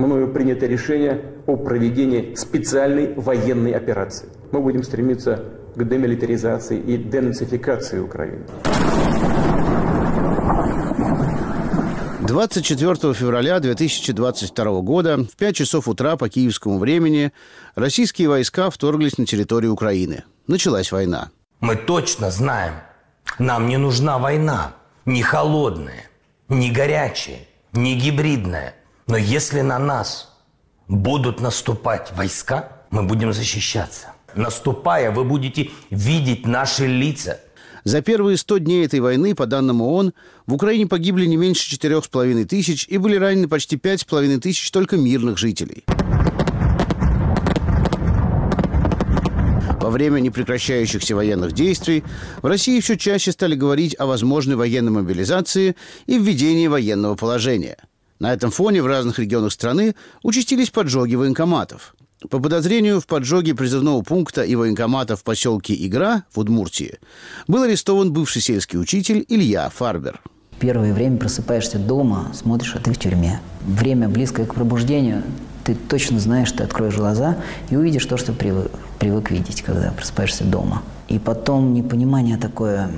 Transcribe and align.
мною 0.00 0.32
принято 0.32 0.66
решение 0.66 1.22
о 1.46 1.56
проведении 1.56 2.34
специальной 2.34 3.14
военной 3.14 3.72
операции. 3.72 4.28
Мы 4.50 4.60
будем 4.60 4.82
стремиться 4.82 5.44
к 5.74 5.84
демилитаризации 5.84 6.78
и 6.78 6.96
денацификации 6.96 7.98
Украины. 8.00 8.44
24 12.26 13.14
февраля 13.14 13.60
2022 13.60 14.80
года 14.82 15.18
в 15.18 15.36
5 15.36 15.56
часов 15.56 15.88
утра 15.88 16.16
по 16.16 16.28
киевскому 16.28 16.78
времени 16.78 17.32
российские 17.74 18.28
войска 18.28 18.70
вторглись 18.70 19.18
на 19.18 19.26
территорию 19.26 19.72
Украины. 19.72 20.24
Началась 20.46 20.92
война. 20.92 21.30
Мы 21.60 21.76
точно 21.76 22.30
знаем, 22.30 22.74
нам 23.38 23.68
не 23.68 23.76
нужна 23.76 24.18
война. 24.18 24.74
Не 25.06 25.22
холодная, 25.22 26.10
не 26.48 26.70
горячая, 26.70 27.40
не 27.72 27.96
гибридная. 27.96 28.74
Но 29.10 29.16
если 29.16 29.60
на 29.60 29.80
нас 29.80 30.28
будут 30.86 31.40
наступать 31.40 32.12
войска, 32.12 32.68
мы 32.90 33.02
будем 33.02 33.32
защищаться. 33.32 34.12
Наступая, 34.36 35.10
вы 35.10 35.24
будете 35.24 35.70
видеть 35.90 36.46
наши 36.46 36.86
лица– 36.86 37.40
за 37.82 38.02
первые 38.02 38.36
100 38.36 38.58
дней 38.58 38.84
этой 38.84 39.00
войны, 39.00 39.34
по 39.34 39.46
данным 39.46 39.80
ООН, 39.80 40.12
в 40.46 40.52
Украине 40.52 40.86
погибли 40.86 41.24
не 41.24 41.38
меньше 41.38 41.74
4,5 41.74 42.44
тысяч 42.44 42.86
и 42.86 42.98
были 42.98 43.16
ранены 43.16 43.48
почти 43.48 43.76
5,5 43.76 44.38
тысяч 44.38 44.70
только 44.70 44.98
мирных 44.98 45.38
жителей. 45.38 45.84
Во 49.80 49.88
время 49.88 50.20
непрекращающихся 50.20 51.16
военных 51.16 51.52
действий 51.52 52.04
в 52.42 52.46
России 52.46 52.78
все 52.80 52.98
чаще 52.98 53.32
стали 53.32 53.54
говорить 53.54 53.96
о 53.98 54.04
возможной 54.04 54.56
военной 54.56 54.92
мобилизации 54.92 55.74
и 56.04 56.18
введении 56.18 56.66
военного 56.66 57.14
положения. 57.14 57.78
На 58.20 58.34
этом 58.34 58.50
фоне 58.50 58.82
в 58.82 58.86
разных 58.86 59.18
регионах 59.18 59.50
страны 59.50 59.94
участились 60.22 60.68
поджоги 60.68 61.14
военкоматов. 61.14 61.94
По 62.28 62.38
подозрению 62.38 63.00
в 63.00 63.06
поджоге 63.06 63.54
призывного 63.54 64.02
пункта 64.02 64.42
и 64.42 64.54
военкомата 64.54 65.16
в 65.16 65.24
поселке 65.24 65.74
Игра 65.74 66.24
в 66.30 66.38
Удмуртии 66.38 66.98
был 67.48 67.62
арестован 67.62 68.12
бывший 68.12 68.42
сельский 68.42 68.78
учитель 68.78 69.24
Илья 69.26 69.70
Фарбер. 69.70 70.20
Первое 70.58 70.92
время 70.92 71.16
просыпаешься 71.16 71.78
дома, 71.78 72.30
смотришь, 72.34 72.74
а 72.74 72.78
ты 72.78 72.92
в 72.92 72.98
тюрьме. 72.98 73.40
Время 73.66 74.10
близкое 74.10 74.44
к 74.44 74.54
пробуждению, 74.54 75.22
ты 75.64 75.74
точно 75.74 76.20
знаешь, 76.20 76.52
ты 76.52 76.62
откроешь 76.62 76.96
глаза 76.96 77.38
и 77.70 77.76
увидишь 77.76 78.04
то, 78.04 78.18
что 78.18 78.34
привык, 78.34 78.70
привык 78.98 79.30
видеть, 79.30 79.62
когда 79.62 79.92
просыпаешься 79.92 80.44
дома. 80.44 80.82
И 81.08 81.18
потом 81.18 81.72
непонимание 81.72 82.36
такое, 82.36 82.90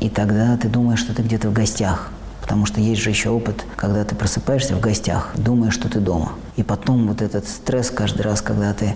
и 0.00 0.08
тогда 0.08 0.56
ты 0.56 0.68
думаешь, 0.68 0.98
что 0.98 1.14
ты 1.14 1.22
где-то 1.22 1.48
в 1.50 1.52
гостях– 1.52 2.10
Потому 2.48 2.64
что 2.64 2.80
есть 2.80 3.02
же 3.02 3.10
еще 3.10 3.28
опыт, 3.28 3.62
когда 3.76 4.04
ты 4.04 4.14
просыпаешься 4.14 4.74
в 4.74 4.80
гостях, 4.80 5.32
думаешь, 5.36 5.74
что 5.74 5.90
ты 5.90 6.00
дома. 6.00 6.32
И 6.56 6.62
потом 6.62 7.06
вот 7.06 7.20
этот 7.20 7.46
стресс 7.46 7.90
каждый 7.90 8.22
раз, 8.22 8.40
когда 8.40 8.72
ты 8.72 8.94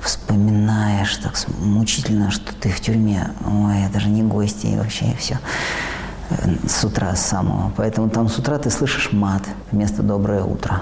вспоминаешь 0.00 1.14
так 1.18 1.34
мучительно, 1.58 2.30
что 2.30 2.54
ты 2.54 2.70
в 2.70 2.80
тюрьме. 2.80 3.28
Ой, 3.46 3.82
это 3.82 4.00
же 4.00 4.08
не 4.08 4.22
гости, 4.22 4.68
и 4.68 4.76
вообще 4.76 5.14
все 5.18 5.38
э, 6.30 6.56
с 6.66 6.82
утра 6.82 7.14
с 7.14 7.26
самого. 7.26 7.70
Поэтому 7.76 8.08
там 8.08 8.26
с 8.26 8.38
утра 8.38 8.56
ты 8.56 8.70
слышишь 8.70 9.12
мат 9.12 9.42
вместо 9.70 10.02
«доброе 10.02 10.44
утро». 10.44 10.80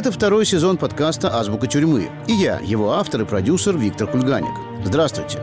Это 0.00 0.12
второй 0.12 0.46
сезон 0.46 0.78
подкаста 0.78 1.38
«Азбука 1.38 1.66
тюрьмы». 1.66 2.10
И 2.26 2.32
я, 2.32 2.58
его 2.60 2.92
автор 2.92 3.20
и 3.20 3.24
продюсер 3.26 3.76
Виктор 3.76 4.10
Кульганик. 4.10 4.54
Здравствуйте. 4.82 5.38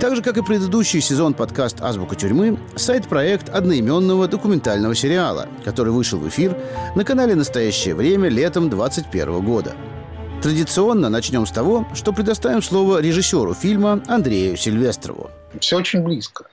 Так 0.00 0.16
же, 0.16 0.22
как 0.22 0.36
и 0.36 0.42
предыдущий 0.42 1.00
сезон 1.00 1.34
подкаст 1.34 1.80
«Азбука 1.80 2.16
тюрьмы», 2.16 2.58
сайт-проект 2.74 3.48
одноименного 3.48 4.26
документального 4.26 4.96
сериала, 4.96 5.48
который 5.64 5.92
вышел 5.92 6.18
в 6.18 6.26
эфир 6.28 6.58
на 6.96 7.04
канале 7.04 7.36
«Настоящее 7.36 7.94
время» 7.94 8.28
летом 8.28 8.70
2021 8.70 9.44
года. 9.44 9.76
Традиционно 10.42 11.08
начнем 11.08 11.46
с 11.46 11.52
того, 11.52 11.86
что 11.94 12.12
предоставим 12.12 12.62
слово 12.62 13.00
режиссеру 13.00 13.54
фильма 13.54 14.02
Андрею 14.08 14.56
Сильвестрову. 14.56 15.30
Все 15.60 15.76
очень 15.76 16.02
близко. 16.02 16.46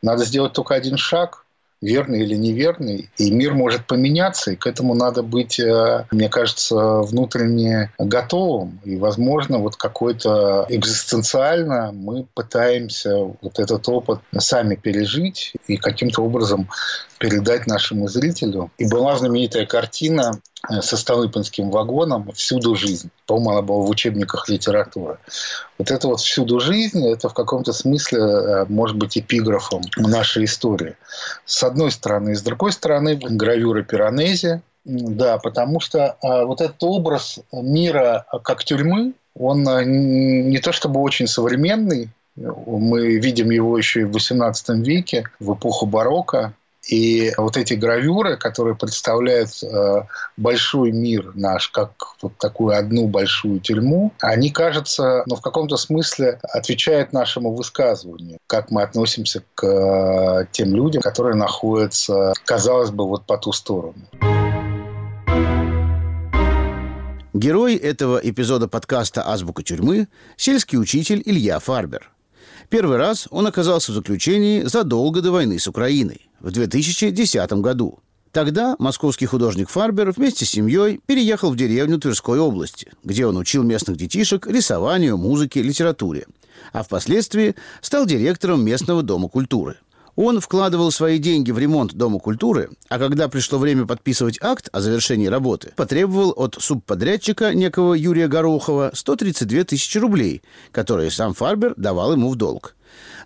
Надо 0.00 0.24
сделать 0.24 0.54
только 0.54 0.76
один 0.76 0.96
шаг, 0.96 1.44
верный 1.80 2.20
или 2.20 2.34
неверный, 2.34 3.08
и 3.16 3.30
мир 3.30 3.54
может 3.54 3.86
поменяться, 3.86 4.52
и 4.52 4.56
к 4.56 4.66
этому 4.66 4.94
надо 4.94 5.22
быть, 5.22 5.58
э, 5.58 6.06
мне 6.10 6.28
кажется, 6.28 7.00
внутренне 7.00 7.92
готовым. 7.98 8.80
И, 8.84 8.96
возможно, 8.96 9.58
вот 9.58 9.76
какой-то 9.76 10.66
экзистенциально 10.68 11.92
мы 11.92 12.26
пытаемся 12.34 13.16
вот 13.40 13.58
этот 13.58 13.88
опыт 13.88 14.20
сами 14.38 14.74
пережить 14.74 15.54
и 15.66 15.76
каким-то 15.76 16.22
образом 16.22 16.68
передать 17.20 17.68
нашему 17.68 18.08
зрителю. 18.08 18.72
И 18.78 18.88
была 18.88 19.16
знаменитая 19.16 19.66
картина 19.66 20.40
Э, 20.68 20.82
со 20.82 20.96
Столыпинским 20.96 21.70
вагоном 21.70 22.30
«Всюду 22.32 22.74
жизнь». 22.74 23.10
По-моему, 23.26 23.50
она 23.50 23.62
была 23.62 23.84
в 23.86 23.88
учебниках 23.88 24.48
литературы. 24.48 25.18
Вот 25.78 25.90
это 25.90 26.06
вот 26.06 26.20
«Всюду 26.20 26.60
жизнь»– 26.60 27.06
это 27.08 27.28
в 27.30 27.34
каком-то 27.34 27.72
смысле 27.72 28.20
э, 28.20 28.64
может 28.68 28.96
быть 28.96 29.16
эпиграфом 29.16 29.80
нашей 29.96 30.44
истории. 30.44 30.96
С 31.46 31.62
одной 31.62 31.90
стороны. 31.90 32.34
С 32.34 32.42
другой 32.42 32.72
стороны, 32.72 33.16
гравюра 33.16 33.82
Пиранези. 33.82 34.60
Да, 34.84 35.38
потому 35.38 35.80
что 35.80 36.16
э, 36.22 36.44
вот 36.44 36.60
этот 36.60 36.82
образ 36.82 37.40
мира 37.52 38.26
как 38.44 38.64
тюрьмы, 38.64 39.14
он 39.34 39.62
не 39.62 40.58
то 40.58 40.72
чтобы 40.72 41.00
очень 41.00 41.26
современный, 41.26 42.10
мы 42.36 43.16
видим 43.18 43.50
его 43.50 43.78
еще 43.78 44.00
и 44.00 44.04
в 44.04 44.10
XVIII 44.10 44.82
веке, 44.82 45.28
в 45.38 45.54
эпоху 45.54 45.86
барокко. 45.86 46.52
И 46.88 47.32
вот 47.36 47.56
эти 47.56 47.74
гравюры, 47.74 48.36
которые 48.36 48.74
представляют 48.74 49.62
э, 49.62 50.02
большой 50.36 50.92
мир 50.92 51.32
наш, 51.34 51.68
как 51.68 51.90
вот 52.22 52.36
такую 52.38 52.76
одну 52.76 53.06
большую 53.06 53.60
тюрьму, 53.60 54.12
они, 54.20 54.50
кажется, 54.50 55.22
ну, 55.26 55.36
в 55.36 55.42
каком-то 55.42 55.76
смысле 55.76 56.40
отвечают 56.42 57.12
нашему 57.12 57.54
высказыванию, 57.54 58.38
как 58.46 58.70
мы 58.70 58.82
относимся 58.82 59.42
к 59.54 59.66
э, 59.66 60.46
тем 60.52 60.74
людям, 60.74 61.02
которые 61.02 61.36
находятся, 61.36 62.32
казалось 62.44 62.90
бы, 62.90 63.06
вот 63.06 63.26
по 63.26 63.36
ту 63.36 63.52
сторону. 63.52 64.00
Герой 67.32 67.76
этого 67.76 68.18
эпизода 68.22 68.68
подкаста 68.68 69.26
«Азбука 69.26 69.62
тюрьмы»– 69.62 70.08
сельский 70.36 70.78
учитель 70.78 71.22
Илья 71.24 71.58
Фарбер– 71.58 72.10
Первый 72.70 72.98
раз 72.98 73.26
он 73.30 73.48
оказался 73.48 73.90
в 73.90 73.96
заключении 73.96 74.62
задолго 74.62 75.20
до 75.20 75.32
войны 75.32 75.58
с 75.58 75.66
Украиной, 75.66 76.29
в 76.40 76.50
2010 76.50 77.52
году. 77.54 78.00
Тогда 78.32 78.76
московский 78.78 79.26
художник 79.26 79.68
Фарбер 79.68 80.12
вместе 80.12 80.44
с 80.44 80.50
семьей 80.50 81.00
переехал 81.04 81.50
в 81.50 81.56
деревню 81.56 81.98
Тверской 81.98 82.38
области, 82.38 82.92
где 83.02 83.26
он 83.26 83.36
учил 83.36 83.62
местных 83.62 83.96
детишек 83.96 84.46
рисованию, 84.46 85.16
музыке, 85.16 85.62
литературе, 85.62 86.26
а 86.72 86.82
впоследствии 86.82 87.56
стал 87.80 88.06
директором 88.06 88.64
местного 88.64 89.02
дома 89.02 89.28
культуры– 89.28 89.78
он 90.16 90.38
вкладывал 90.40 90.90
свои 90.90 91.18
деньги 91.18 91.50
в 91.50 91.58
ремонт 91.58 91.94
Дома 91.94 92.18
культуры, 92.18 92.70
а 92.88 92.98
когда 92.98 93.28
пришло 93.28 93.58
время 93.58 93.86
подписывать 93.86 94.38
акт 94.42 94.68
о 94.70 94.80
завершении 94.80 95.28
работы, 95.28 95.72
потребовал 95.76 96.34
от 96.36 96.56
субподрядчика 96.58 97.54
некого 97.54 97.94
Юрия 97.94 98.28
Горохова 98.28 98.90
132 98.92 99.64
тысячи 99.64 99.98
рублей, 99.98 100.42
которые 100.72 101.10
сам 101.10 101.32
Фарбер 101.32 101.74
давал 101.76 102.12
ему 102.12 102.28
в 102.28 102.36
долг. 102.36 102.76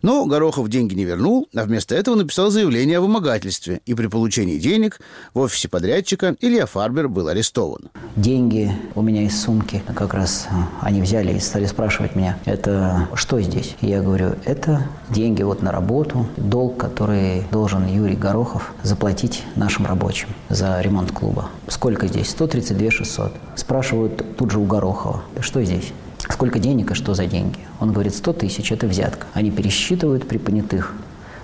Но 0.02 0.26
Горохов 0.26 0.68
деньги 0.68 0.94
не 0.94 1.04
вернул, 1.04 1.48
а 1.54 1.64
вместо 1.64 1.94
этого 1.94 2.14
написал 2.14 2.50
заявление 2.50 2.98
о 2.98 3.00
вымогательстве, 3.00 3.80
и 3.86 3.94
при 3.94 4.06
получении 4.06 4.58
денег 4.58 5.00
в 5.32 5.38
офисе 5.38 5.68
подрядчика 5.68 6.36
Илья 6.40 6.66
Фарбер 6.66 7.08
был 7.08 7.28
арестован. 7.28 7.90
Деньги 8.16 8.70
у 8.94 9.02
меня 9.02 9.22
из 9.22 9.40
сумки, 9.40 9.82
как 9.94 10.14
раз 10.14 10.46
а, 10.50 10.68
они 10.82 11.00
взяли 11.00 11.32
и 11.32 11.40
стали 11.40 11.66
спрашивать 11.66 12.16
меня, 12.16 12.38
это 12.44 13.08
что 13.14 13.40
здесь? 13.40 13.76
И 13.80 13.86
я 13.86 14.02
говорю, 14.02 14.34
это 14.44 14.86
деньги 15.10 15.42
вот 15.42 15.62
на 15.62 15.72
работу, 15.72 16.26
долг, 16.36 16.76
который 16.76 17.42
должен 17.50 17.86
Юрий 17.86 18.16
Горохов 18.16 18.74
заплатить 18.82 19.42
нашим 19.56 19.86
рабочим 19.86 20.28
за 20.48 20.80
ремонт 20.80 21.12
клуба. 21.12 21.48
Сколько 21.68 22.08
здесь? 22.08 22.28
132 22.28 22.90
600. 22.90 23.32
Спрашивают 23.56 24.36
тут 24.36 24.50
же 24.50 24.58
у 24.58 24.64
Горохова, 24.64 25.22
что 25.40 25.64
здесь? 25.64 25.92
Сколько 26.28 26.58
денег 26.58 26.90
и 26.90 26.94
что 26.94 27.14
за 27.14 27.26
деньги? 27.26 27.58
Он 27.80 27.92
говорит, 27.92 28.14
100 28.14 28.32
тысяч– 28.34 28.72
это 28.72 28.86
взятка. 28.86 29.26
Они 29.34 29.50
пересчитывают 29.50 30.26
при 30.26 30.38
понятых. 30.38 30.94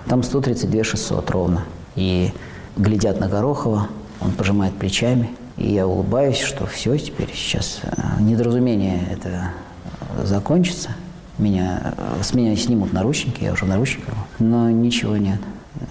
Там 0.07 0.23
132 0.23 0.83
600 0.83 1.29
ровно. 1.29 1.63
И 1.95 2.31
глядят 2.77 3.19
на 3.19 3.27
Горохова, 3.27 3.89
он 4.19 4.31
пожимает 4.31 4.73
плечами. 4.75 5.29
И 5.57 5.71
я 5.71 5.85
улыбаюсь, 5.85 6.39
что 6.39 6.65
все, 6.65 6.97
теперь 6.97 7.29
сейчас 7.33 7.81
э, 7.83 8.21
недоразумение 8.21 9.07
это 9.11 9.51
закончится. 10.23 10.95
Меня, 11.37 11.93
э, 11.97 12.23
с 12.23 12.33
меня 12.33 12.55
снимут 12.55 12.93
наручники, 12.93 13.43
я 13.43 13.53
уже 13.53 13.65
в 13.65 13.67
наручниках. 13.67 14.13
Но 14.39 14.71
ничего 14.71 15.17
нет. 15.17 15.39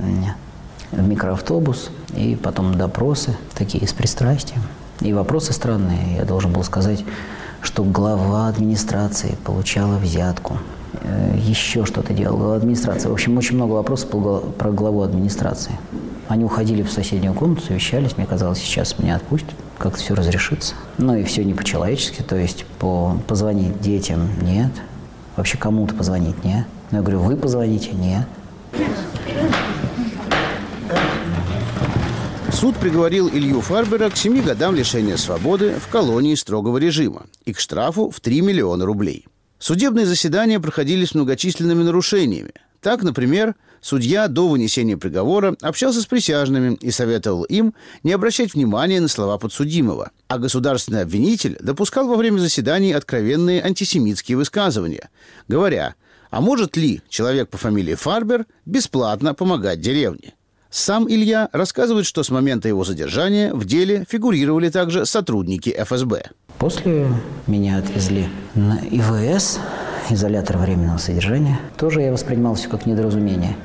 Нет. 0.01 0.35
В 0.91 1.07
микроавтобус, 1.07 1.91
и 2.17 2.37
потом 2.43 2.77
допросы, 2.77 3.37
такие 3.55 3.87
с 3.87 3.93
пристрастием. 3.93 4.63
И 5.01 5.13
вопросы 5.13 5.53
странные. 5.53 6.17
Я 6.17 6.25
должен 6.25 6.53
был 6.53 6.65
сказать, 6.65 7.05
что 7.63 7.85
глава 7.85 8.49
администрации 8.49 9.37
получала 9.45 9.97
взятку. 9.97 10.59
э, 11.03 11.37
еще 11.39 11.85
что-то 11.87 12.13
делал, 12.13 12.53
администрация. 12.53 13.11
В 13.11 13.13
общем, 13.13 13.37
очень 13.39 13.57
много 13.57 13.73
вопросов 13.73 14.11
про 14.59 14.71
главу 14.71 15.03
администрации. 15.03 15.79
Они 16.29 16.45
уходили 16.45 16.83
в 16.83 16.91
соседнюю 16.91 17.35
комнату, 17.35 17.63
совещались. 17.63 18.17
Мне 18.17 18.27
казалось, 18.27 18.59
сейчас 18.59 18.99
меня 18.99 19.17
отпустят, 19.17 19.55
как-то 19.79 20.01
все 20.01 20.15
разрешится. 20.15 20.75
Ну 20.99 21.17
и 21.17 21.25
все 21.25 21.45
не 21.45 21.55
по-человечески, 21.55 22.23
то 22.23 22.37
есть 22.37 22.65
по 22.79 23.17
позвонить 23.27 23.81
детям– 23.81 24.29
нет. 24.43 24.71
Вообще 25.37 25.59
кому-то 25.59 25.95
позвонить– 25.95 26.45
нет. 26.45 26.67
Но 26.91 26.99
я 26.99 27.03
говорю, 27.03 27.21
вы 27.21 27.37
позвоните– 27.37 27.91
нет. 27.93 28.27
Суд 32.61 32.77
приговорил 32.77 33.31
Илью 33.31 33.63
Фарбера 33.63 34.11
к 34.11 34.19
семи 34.19 34.43
годам 34.43 34.75
лишения 34.75 35.17
свободы 35.17 35.77
в 35.81 35.89
колонии 35.89 36.35
строгого 36.35 36.77
режима 36.77 37.25
и 37.47 37.55
к 37.55 37.59
штрафу 37.59 38.11
в 38.11 38.21
3 38.21 38.43
миллиона 38.43 38.85
рублей. 38.85 39.25
Судебные 39.59 40.05
заседания 40.05 40.61
проходили 40.61 41.07
с 41.07 41.15
многочисленными 41.15 41.83
нарушениями. 41.83 42.53
Так, 42.83 43.03
например, 43.03 43.55
судья 43.81 44.29
до 44.29 44.47
вынесения 44.47 44.99
приговора 44.99 45.57
общался 45.63 46.03
с 46.03 46.07
присяжными 46.07 46.75
и 46.83 46.91
советовал 46.91 47.45
им 47.45 47.73
не 48.03 48.13
обращать 48.13 48.53
внимания 48.53 49.01
на 49.01 49.09
слова 49.09 49.39
подсудимого. 49.39 50.11
А 50.29 50.37
государственный 50.37 51.01
обвинитель 51.01 51.57
допускал 51.63 52.09
во 52.09 52.17
время 52.17 52.41
заседаний 52.41 52.93
откровенные 52.93 53.65
антисемитские 53.65 54.37
высказывания, 54.37 55.09
говоря, 55.49 55.95
а 56.29 56.43
может 56.43 56.77
ли 56.77 57.01
человек 57.09 57.49
по 57.49 57.57
фамилии 57.57 57.95
Фарбер 57.95 58.45
бесплатно 58.67 59.33
помогать 59.33 59.81
деревне? 59.81 60.35
Сам 60.71 61.11
Илья 61.11 61.49
рассказывает, 61.53 62.07
что 62.07 62.23
с 62.23 62.31
момента 62.31 62.69
его 62.69 62.85
задержания 62.85 63.53
в 63.53 63.65
деле 63.65 64.05
фигурировали 64.09 64.71
также 64.71 65.05
сотрудники 65.05 65.75
ФСБ. 65.77 66.31
После 66.59 67.09
меня 67.49 67.79
отвезли 67.79 68.29
на 68.55 68.79
ИВС, 68.89 69.59
изолятор 70.11 70.59
временного 70.59 70.99
содержания. 70.99 71.59
Тоже 71.77 72.03
я 72.03 72.13
воспринимал 72.13 72.55
все 72.55 72.69
как 72.69 72.87
недоразумение. 72.87 73.57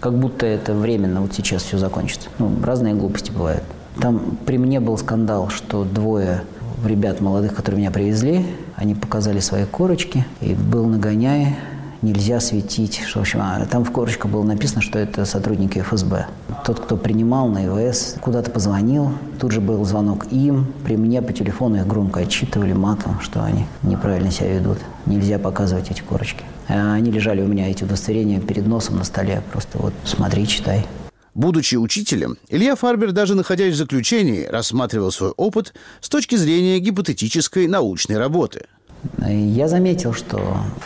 Как 0.00 0.18
будто 0.18 0.46
это 0.46 0.74
временно, 0.74 1.20
вот 1.20 1.32
сейчас 1.32 1.62
все 1.62 1.78
закончится. 1.78 2.28
Ну, 2.40 2.52
разные 2.64 2.94
глупости 2.94 3.30
бывают. 3.30 3.62
Там 4.00 4.36
при 4.44 4.58
мне 4.58 4.80
был 4.80 4.98
скандал, 4.98 5.50
что 5.50 5.84
двое 5.84 6.42
ребят 6.84 7.20
молодых, 7.20 7.54
которые 7.54 7.80
меня 7.80 7.90
привезли, 7.92 8.44
они 8.74 8.96
показали 8.96 9.38
свои 9.38 9.64
корочки, 9.64 10.24
и 10.40 10.54
был 10.54 10.86
нагоняй, 10.86 11.56
нельзя 12.02 12.40
светить. 12.40 13.00
В 13.00 13.16
общем, 13.16 13.40
а 13.42 13.64
там 13.66 13.84
в 13.84 13.90
корочках 13.90 14.30
было 14.30 14.42
написано, 14.42 14.82
что 14.82 14.98
это 14.98 15.24
сотрудники 15.24 15.78
ФСБ. 15.80 16.26
Тот, 16.64 16.80
кто 16.80 16.96
принимал 16.96 17.48
на 17.48 17.66
ИВС, 17.66 18.16
куда-то 18.20 18.50
позвонил, 18.50 19.12
тут 19.40 19.52
же 19.52 19.60
был 19.60 19.84
звонок 19.84 20.26
им. 20.30 20.72
При 20.84 20.96
мне 20.96 21.22
по 21.22 21.32
телефону 21.32 21.76
их 21.76 21.86
громко 21.86 22.20
отчитывали 22.20 22.72
матом, 22.72 23.20
что 23.20 23.42
они 23.42 23.66
неправильно 23.82 24.30
себя 24.30 24.54
ведут. 24.54 24.78
Нельзя 25.06 25.38
показывать 25.38 25.90
эти 25.90 26.02
корочки. 26.02 26.44
А 26.68 26.94
они 26.94 27.10
лежали 27.10 27.40
у 27.40 27.46
меня, 27.46 27.70
эти 27.70 27.84
удостоверения, 27.84 28.40
перед 28.40 28.66
носом 28.66 28.96
на 28.96 29.04
столе. 29.04 29.42
Просто 29.52 29.78
вот 29.78 29.94
смотри, 30.04 30.46
читай. 30.46 30.86
Будучи 31.34 31.76
учителем, 31.76 32.36
Илья 32.48 32.74
Фарбер, 32.74 33.12
даже 33.12 33.36
находясь 33.36 33.74
в 33.74 33.76
заключении, 33.76 34.44
рассматривал 34.44 35.12
свой 35.12 35.30
опыт 35.36 35.72
с 36.00 36.08
точки 36.08 36.34
зрения 36.34 36.80
гипотетической 36.80 37.68
научной 37.68 38.18
работы– 38.18 38.66
я 39.26 39.68
заметил, 39.68 40.12
что 40.12 40.40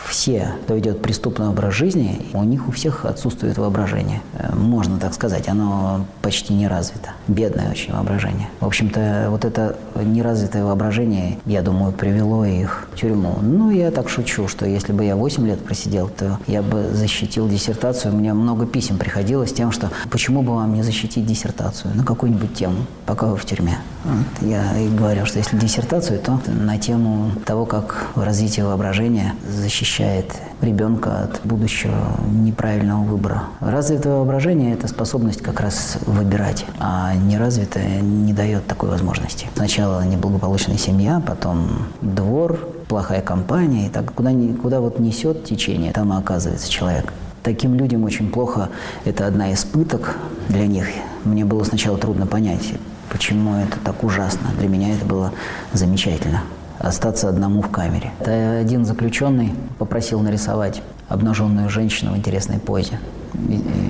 все, 0.05 0.53
кто 0.63 0.75
ведет 0.75 1.01
преступный 1.01 1.47
образ 1.47 1.73
жизни, 1.73 2.21
у 2.33 2.43
них 2.43 2.67
у 2.67 2.71
всех 2.71 3.05
отсутствует 3.05 3.57
воображение. 3.57 4.21
Э, 4.33 4.55
можно 4.55 4.99
так 4.99 5.13
сказать, 5.13 5.49
оно 5.49 6.05
почти 6.21 6.53
не 6.53 6.67
развито. 6.67 7.11
Бедное 7.27 7.71
очень 7.71 7.93
воображение. 7.93 8.49
В 8.59 8.65
общем-то, 8.65 9.27
вот 9.29 9.45
это 9.45 9.77
неразвитое 9.95 10.63
воображение, 10.63 11.37
я 11.45 11.61
думаю, 11.61 11.91
привело 11.91 12.45
их 12.45 12.87
в 12.93 12.99
тюрьму. 12.99 13.37
Ну, 13.41 13.71
я 13.71 13.91
так 13.91 14.09
шучу, 14.09 14.47
что 14.47 14.65
если 14.65 14.93
бы 14.93 15.03
я 15.03 15.15
8 15.15 15.47
лет 15.47 15.63
просидел, 15.63 16.09
то 16.09 16.39
я 16.47 16.61
бы 16.61 16.89
защитил 16.93 17.47
диссертацию. 17.47 18.13
У 18.13 18.17
меня 18.17 18.33
много 18.33 18.65
писем 18.65 18.97
приходило 18.97 19.47
с 19.47 19.53
тем, 19.53 19.71
что 19.71 19.89
почему 20.09 20.41
бы 20.41 20.55
вам 20.55 20.73
не 20.73 20.83
защитить 20.83 21.25
диссертацию 21.25 21.95
на 21.95 22.03
какую-нибудь 22.03 22.53
тему, 22.53 22.85
пока 23.05 23.27
вы 23.27 23.37
в 23.37 23.45
тюрьме. 23.45 23.77
Вот. 24.03 24.47
Я 24.47 24.77
и 24.77 24.89
говорю, 24.89 25.25
что 25.25 25.39
если 25.39 25.57
диссертацию, 25.57 26.19
то 26.19 26.39
на 26.47 26.77
тему 26.77 27.31
того, 27.45 27.65
как 27.65 28.02
развитие 28.15 28.65
воображения 28.65 29.35
защищает 29.47 30.33
ребенка 30.61 31.23
от 31.23 31.41
будущего 31.43 32.17
неправильного 32.31 33.03
выбора. 33.03 33.43
Развитое 33.59 34.13
воображение– 34.13 34.73
это 34.75 34.87
способность 34.87 35.41
как 35.41 35.59
раз 35.59 35.97
выбирать, 36.05 36.65
а 36.79 37.13
неразвитое 37.15 38.01
не 38.01 38.33
дает 38.33 38.65
такой 38.67 38.89
возможности. 38.89 39.47
Сначала 39.55 40.05
неблагополучная 40.05 40.77
семья, 40.77 41.21
потом 41.25 41.87
двор, 42.01 42.59
плохая 42.87 43.21
компания, 43.21 43.87
и 43.87 43.89
так 43.89 44.13
куда, 44.13 44.31
куда 44.61 44.79
вот 44.79 44.99
несет 44.99 45.43
течение, 45.45 45.91
там 45.91 46.13
и 46.13 46.17
оказывается 46.17 46.69
человек. 46.69 47.13
Таким 47.43 47.75
людям 47.75 48.03
очень 48.05 48.29
плохо. 48.29 48.69
Это 49.03 49.27
одна 49.27 49.51
из 49.51 49.65
пыток 49.65 50.17
для 50.47 50.65
них. 50.65 50.87
Мне 51.25 51.43
было 51.43 51.63
сначала 51.63 51.97
трудно 51.97 52.25
понять, 52.25 52.73
почему 53.09 53.55
это 53.55 53.77
так 53.83 54.03
ужасно. 54.03 54.49
Для 54.59 54.69
меня 54.69 54.93
это 54.93 55.05
было 55.05 55.31
замечательно 55.73 56.43
остаться 56.83 57.29
одному 57.29 57.61
в 57.61 57.69
камере. 57.69 58.11
Это 58.19 58.59
один 58.59 58.85
заключенный 58.85 59.53
попросил 59.79 60.19
нарисовать 60.19 60.83
обнаженную 61.07 61.69
женщину 61.69 62.13
в 62.13 62.17
интересной 62.17 62.59
позе. 62.59 62.99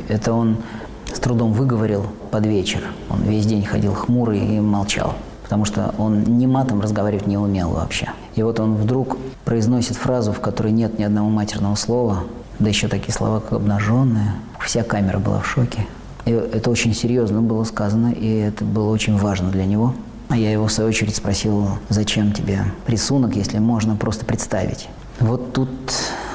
Это 0.08 0.34
он 0.34 0.58
с 1.12 1.20
трудом 1.20 1.54
выговорил 1.54 2.06
под 2.32 2.46
вечер. 2.46 2.82
Он 3.10 3.22
весь 3.24 3.46
день 3.46 3.66
ходил 3.66 3.94
хмурый 3.94 4.40
и 4.40 4.60
молчал, 4.60 5.16
потому 5.42 5.66
что 5.66 5.94
он 5.98 6.24
ни 6.24 6.46
матом 6.46 6.82
разговаривать 6.82 7.28
не 7.28 7.38
умел 7.38 7.72
вообще. 7.72 8.10
И 8.36 8.44
вот 8.44 8.60
он 8.60 8.76
вдруг 8.76 9.18
произносит 9.44 9.98
фразу, 9.98 10.32
в 10.32 10.40
которой 10.40 10.72
нет 10.72 11.00
ни 11.00 11.04
одного 11.04 11.30
матерного 11.30 11.76
слова, 11.76 12.20
да 12.60 12.70
еще 12.70 12.88
такие 12.88 13.14
слова, 13.14 13.40
как 13.40 13.54
«обнаженная». 13.54 14.36
Вся 14.60 14.84
камера 14.84 15.20
была 15.20 15.40
в 15.40 15.48
шоке. 15.48 15.86
И 16.26 16.32
это 16.32 16.70
очень 16.70 16.94
серьезно 16.94 17.42
было 17.42 17.64
сказано, 17.64 18.12
и 18.12 18.38
это 18.38 18.64
было 18.64 18.90
очень 18.92 19.18
важно 19.18 19.50
для 19.50 19.66
него. 19.66 19.94
А 20.34 20.36
я 20.36 20.52
его, 20.52 20.66
в 20.66 20.72
свою 20.72 20.90
очередь, 20.90 21.16
спросил, 21.16 21.78
зачем 21.90 22.34
тебе 22.34 22.66
рисунок, 22.88 23.36
если 23.36 23.60
можно 23.60 23.96
просто 23.96 24.26
представить. 24.26 24.90
Вот 25.20 25.54
тут 25.54 25.70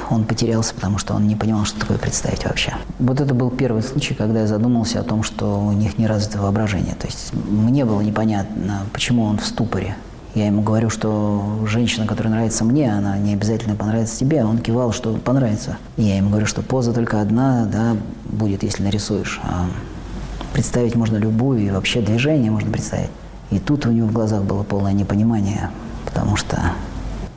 он 0.09 0.23
потерялся, 0.25 0.73
потому 0.73 0.99
что 0.99 1.15
он 1.15 1.27
не 1.27 1.35
понимал, 1.35 1.65
что 1.65 1.81
такое 1.81 1.99
представить 1.99 2.45
вообще. 2.45 2.75
Вот 3.01 3.21
это 3.21 3.35
был 3.35 3.51
первый 3.51 3.83
случай, 3.83 4.15
когда 4.15 4.43
я 4.43 4.47
задумался 4.47 5.01
о 5.01 5.03
том, 5.03 5.25
что 5.25 5.61
у 5.61 5.73
них 5.73 5.99
не 5.99 6.07
развито 6.07 6.39
воображение. 6.39 6.95
То 6.95 7.09
есть 7.09 7.33
мне 7.33 7.85
было 7.85 8.01
непонятно, 8.01 8.83
почему 8.93 9.25
он 9.25 9.39
в 9.39 9.45
ступоре. 9.45 9.97
Я 10.37 10.47
ему 10.47 10.63
говорю, 10.63 10.91
что 10.91 11.65
женщина, 11.67 12.07
которая 12.07 12.33
нравится 12.33 12.65
мне, 12.65 12.93
она 12.95 13.19
не 13.19 13.33
обязательно 13.33 13.75
понравится 13.75 14.17
тебе. 14.17 14.43
А 14.43 14.47
он 14.47 14.59
кивал, 14.59 14.93
что 14.93 15.13
понравится. 15.15 15.77
Я 15.97 16.19
ему 16.19 16.31
говорю, 16.31 16.47
что 16.47 16.63
поза 16.63 16.93
только 16.93 17.21
одна, 17.21 17.65
да, 17.65 17.97
будет, 18.27 18.63
если 18.63 18.85
нарисуешь. 18.85 19.41
А 19.43 19.67
представить 20.53 20.95
можно 20.95 21.17
любую, 21.17 21.67
и 21.67 21.71
вообще 21.71 22.01
движение 22.01 22.53
можно 22.53 22.71
представить. 22.71 23.11
И 23.51 23.59
тут 23.59 23.87
у 23.87 23.91
него 23.91 24.09
в 24.09 24.13
глазах 24.13 24.43
было 24.43 24.63
полное 24.63 24.93
непонимание, 24.93 25.71
потому 26.05 26.37
что 26.37 26.59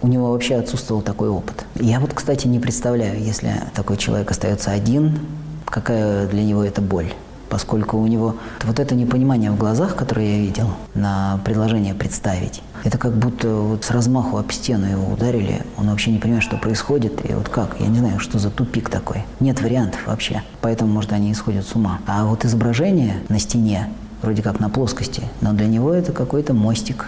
у 0.02 0.08
него 0.08 0.32
вообще 0.32 0.56
отсутствовал 0.56 1.02
такой 1.02 1.30
опыт. 1.30 1.66
Я 1.76 2.00
вот, 2.00 2.14
кстати, 2.14 2.48
не 2.48 2.60
представляю, 2.60 3.22
если 3.22 3.54
такой 3.74 3.98
человек 3.98 4.32
остается 4.32 4.72
один, 4.72 5.20
какая 5.66 6.28
для 6.28 6.44
него 6.44 6.64
это 6.64 6.82
боль. 6.82 7.14
Поскольку 7.50 7.98
у 7.98 8.08
него 8.08 8.38
вот 8.64 8.80
это 8.80 8.96
непонимание 8.96 9.52
в 9.52 9.58
глазах, 9.58 9.98
которое 9.98 10.38
я 10.38 10.40
видел, 10.40 10.70
на 10.96 11.38
предложение 11.44 11.94
представить, 11.94 12.62
это 12.86 12.98
как 12.98 13.14
будто 13.14 13.50
вот 13.50 13.84
с 13.84 13.92
размаху 13.92 14.38
об 14.38 14.52
стену 14.54 14.90
его 14.90 15.12
ударили, 15.12 15.62
он 15.78 15.90
вообще 15.90 16.12
не 16.12 16.18
понимает, 16.18 16.44
что 16.44 16.56
происходит, 16.56 17.30
и 17.30 17.34
вот 17.34 17.50
как, 17.50 17.76
я 17.82 17.88
не 17.88 18.00
знаю, 18.00 18.20
что 18.20 18.40
за 18.40 18.52
тупик 18.52 18.90
такой. 18.90 19.26
Нет 19.42 19.62
вариантов 19.62 20.00
вообще, 20.08 20.44
поэтому, 20.62 20.94
может, 20.94 21.12
они 21.12 21.32
исходят 21.34 21.68
с 21.68 21.76
ума. 21.76 22.00
А 22.08 22.26
вот 22.26 22.46
изображение 22.46 23.18
на 23.28 23.38
стене, 23.38 23.90
вроде 24.22 24.42
как 24.42 24.60
на 24.60 24.70
плоскости, 24.70 25.24
но 25.42 25.54
для 25.54 25.68
него 25.68 25.94
это 25.94 26.12
какой-то 26.12 26.54
мостик. 26.54 27.08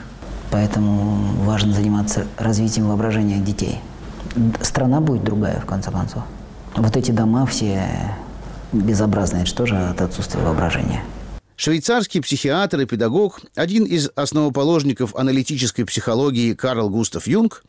Поэтому 0.52 1.34
важно 1.44 1.74
заниматься 1.74 2.28
развитием 2.38 2.88
воображения 2.88 3.40
детей. 3.40 3.80
Страна 4.62 5.02
будет 5.02 5.24
другая, 5.24 5.60
в 5.60 5.66
конце 5.66 5.92
концов. 5.92 6.24
Вот 6.76 6.96
эти 6.96 7.12
дома 7.12 7.46
все 7.46 7.88
безобразные, 8.72 9.46
что 9.46 9.66
же 9.66 9.76
от 9.76 10.02
отсутствия 10.02 10.42
воображения? 10.42 11.04
Швейцарский 11.56 12.22
психиатр 12.22 12.82
и 12.82 12.86
педагог, 12.86 13.42
один 13.56 13.84
из 13.84 14.10
основоположников 14.16 15.16
аналитической 15.16 15.84
психологии 15.84 16.54
Карл 16.54 16.90
Густав 16.90 17.28
Юнг, 17.28 17.64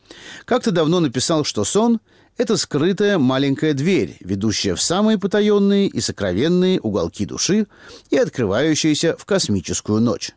как-то 0.45 0.71
давно 0.71 0.99
написал, 0.99 1.43
что 1.43 1.63
сон– 1.63 1.99
это 2.37 2.57
скрытая 2.57 3.17
маленькая 3.17 3.73
дверь, 3.73 4.17
ведущая 4.19 4.75
в 4.75 4.81
самые 4.81 5.17
потаенные 5.17 5.87
и 5.87 6.01
сокровенные 6.01 6.79
уголки 6.81 7.25
души 7.25 7.67
и 8.09 8.17
открывающаяся 8.17 9.15
в 9.17 9.25
космическую 9.25 10.01
ночь. 10.01 10.31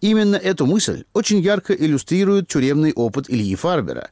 Именно 0.00 0.36
эту 0.36 0.66
мысль 0.66 1.04
очень 1.12 1.40
ярко 1.40 1.72
иллюстрирует 1.72 2.48
тюремный 2.48 2.92
опыт 2.92 3.26
Ильи 3.28 3.54
Фарбера. 3.54 4.10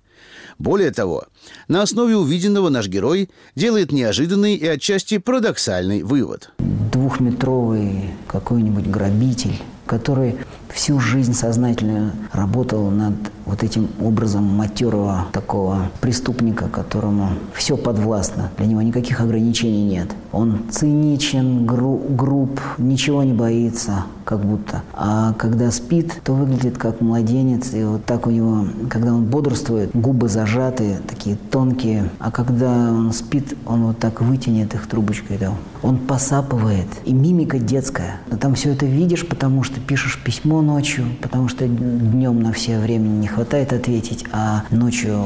Более 0.59 0.91
того, 0.93 1.25
на 1.69 1.83
основе 1.83 2.17
увиденного 2.17 2.69
наш 2.69 2.87
герой 2.87 3.31
делает 3.57 3.91
неожиданный 3.93 4.55
и 4.55 4.67
отчасти 4.67 5.19
парадоксальный 5.19 6.03
вывод. 6.03 6.51
Двухметровый 6.59 8.11
какой-нибудь 8.29 8.87
грабитель, 8.87 9.59
который 9.87 10.37
всю 10.73 11.01
жизнь 11.01 11.35
сознательно 11.35 12.15
работал 12.33 12.91
над 12.91 13.15
вот 13.51 13.63
этим 13.63 13.89
образом 14.01 14.45
матерого 14.45 15.27
такого 15.33 15.91
преступника, 16.01 16.69
которому 16.69 17.31
все 17.53 17.77
подвластно. 17.77 18.51
Для 18.57 18.67
него 18.67 18.81
никаких 18.83 19.21
ограничений 19.21 19.85
нет. 19.85 20.09
Он 20.33 20.61
циничен, 20.71 21.67
гру 21.67 22.01
груб, 22.09 22.61
ничего 22.79 23.23
не 23.25 23.33
боится, 23.33 24.05
как 24.25 24.45
будто. 24.45 24.83
А 24.95 25.33
когда 25.35 25.71
спит, 25.73 26.21
то 26.23 26.33
выглядит 26.33 26.79
как 26.79 27.01
младенец. 27.01 27.75
И 27.75 27.83
вот 27.83 28.05
так 28.05 28.27
у 28.27 28.31
него, 28.31 28.67
когда 28.89 29.13
он 29.13 29.25
бодрствует, 29.25 29.91
губы 29.93 30.29
зажаты, 30.29 30.99
такие 31.09 31.37
тонкие. 31.37 32.11
А 32.21 32.31
когда 32.31 32.71
он 32.71 33.13
спит, 33.13 33.57
он 33.67 33.87
вот 33.87 33.99
так 33.99 34.21
вытянет 34.21 34.75
их 34.75 34.87
трубочкой. 34.87 35.39
Да. 35.39 35.53
Он 35.83 35.99
посапывает. 35.99 36.87
И 37.05 37.13
мимика 37.13 37.59
детская. 37.59 38.21
Но 38.31 38.37
там 38.37 38.55
все 38.55 38.73
это 38.73 38.87
видишь, 38.87 39.27
потому 39.27 39.65
что 39.65 39.81
пишешь 39.81 40.23
письмо 40.23 40.63
ночью, 40.63 41.07
потому 41.21 41.49
что 41.49 41.67
днем 41.67 42.41
на 42.41 42.53
все 42.53 42.79
времени 42.79 43.19
не 43.19 43.27
хватает 43.27 43.40
ответить, 43.73 44.25
а 44.33 44.63
ночью 44.71 45.21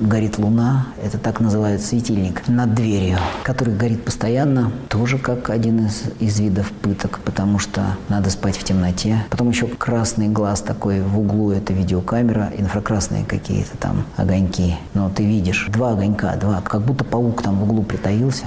горит 0.00 0.38
луна. 0.38 0.86
Это 1.02 1.18
так 1.18 1.40
называют 1.40 1.82
светильник 1.82 2.46
над 2.48 2.74
дверью, 2.74 3.18
который 3.42 3.74
горит 3.74 4.04
постоянно. 4.04 4.72
Тоже 4.88 5.18
как 5.18 5.50
один 5.50 5.86
из, 5.86 6.04
из 6.20 6.40
видов 6.40 6.70
пыток, 6.72 7.20
потому 7.24 7.58
что 7.58 7.96
надо 8.08 8.20
надо 8.20 8.30
спать 8.30 8.56
в 8.56 8.64
темноте. 8.64 9.24
Потом 9.30 9.48
еще 9.48 9.66
красный 9.66 10.28
глаз 10.28 10.60
такой 10.60 11.00
в 11.00 11.18
углу, 11.18 11.52
это 11.52 11.72
видеокамера, 11.72 12.52
инфракрасные 12.56 13.24
какие-то 13.24 13.76
там 13.78 14.04
огоньки. 14.16 14.76
Но 14.94 15.08
ты 15.08 15.24
видишь 15.24 15.66
два 15.68 15.92
огонька, 15.92 16.36
два, 16.36 16.60
как 16.60 16.82
будто 16.82 17.02
паук 17.04 17.42
там 17.42 17.58
в 17.58 17.62
углу 17.62 17.82
притаился. 17.82 18.44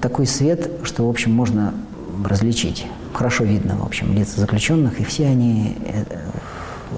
Такой 0.00 0.26
свет, 0.26 0.70
что, 0.82 1.06
в 1.06 1.10
общем, 1.10 1.32
можно 1.32 1.72
различить. 2.24 2.86
Хорошо 3.12 3.44
видно, 3.44 3.76
в 3.76 3.84
общем, 3.84 4.12
лица 4.12 4.40
заключенных, 4.40 5.00
и 5.00 5.04
все 5.04 5.26
они 5.26 5.76
э, 5.86 6.04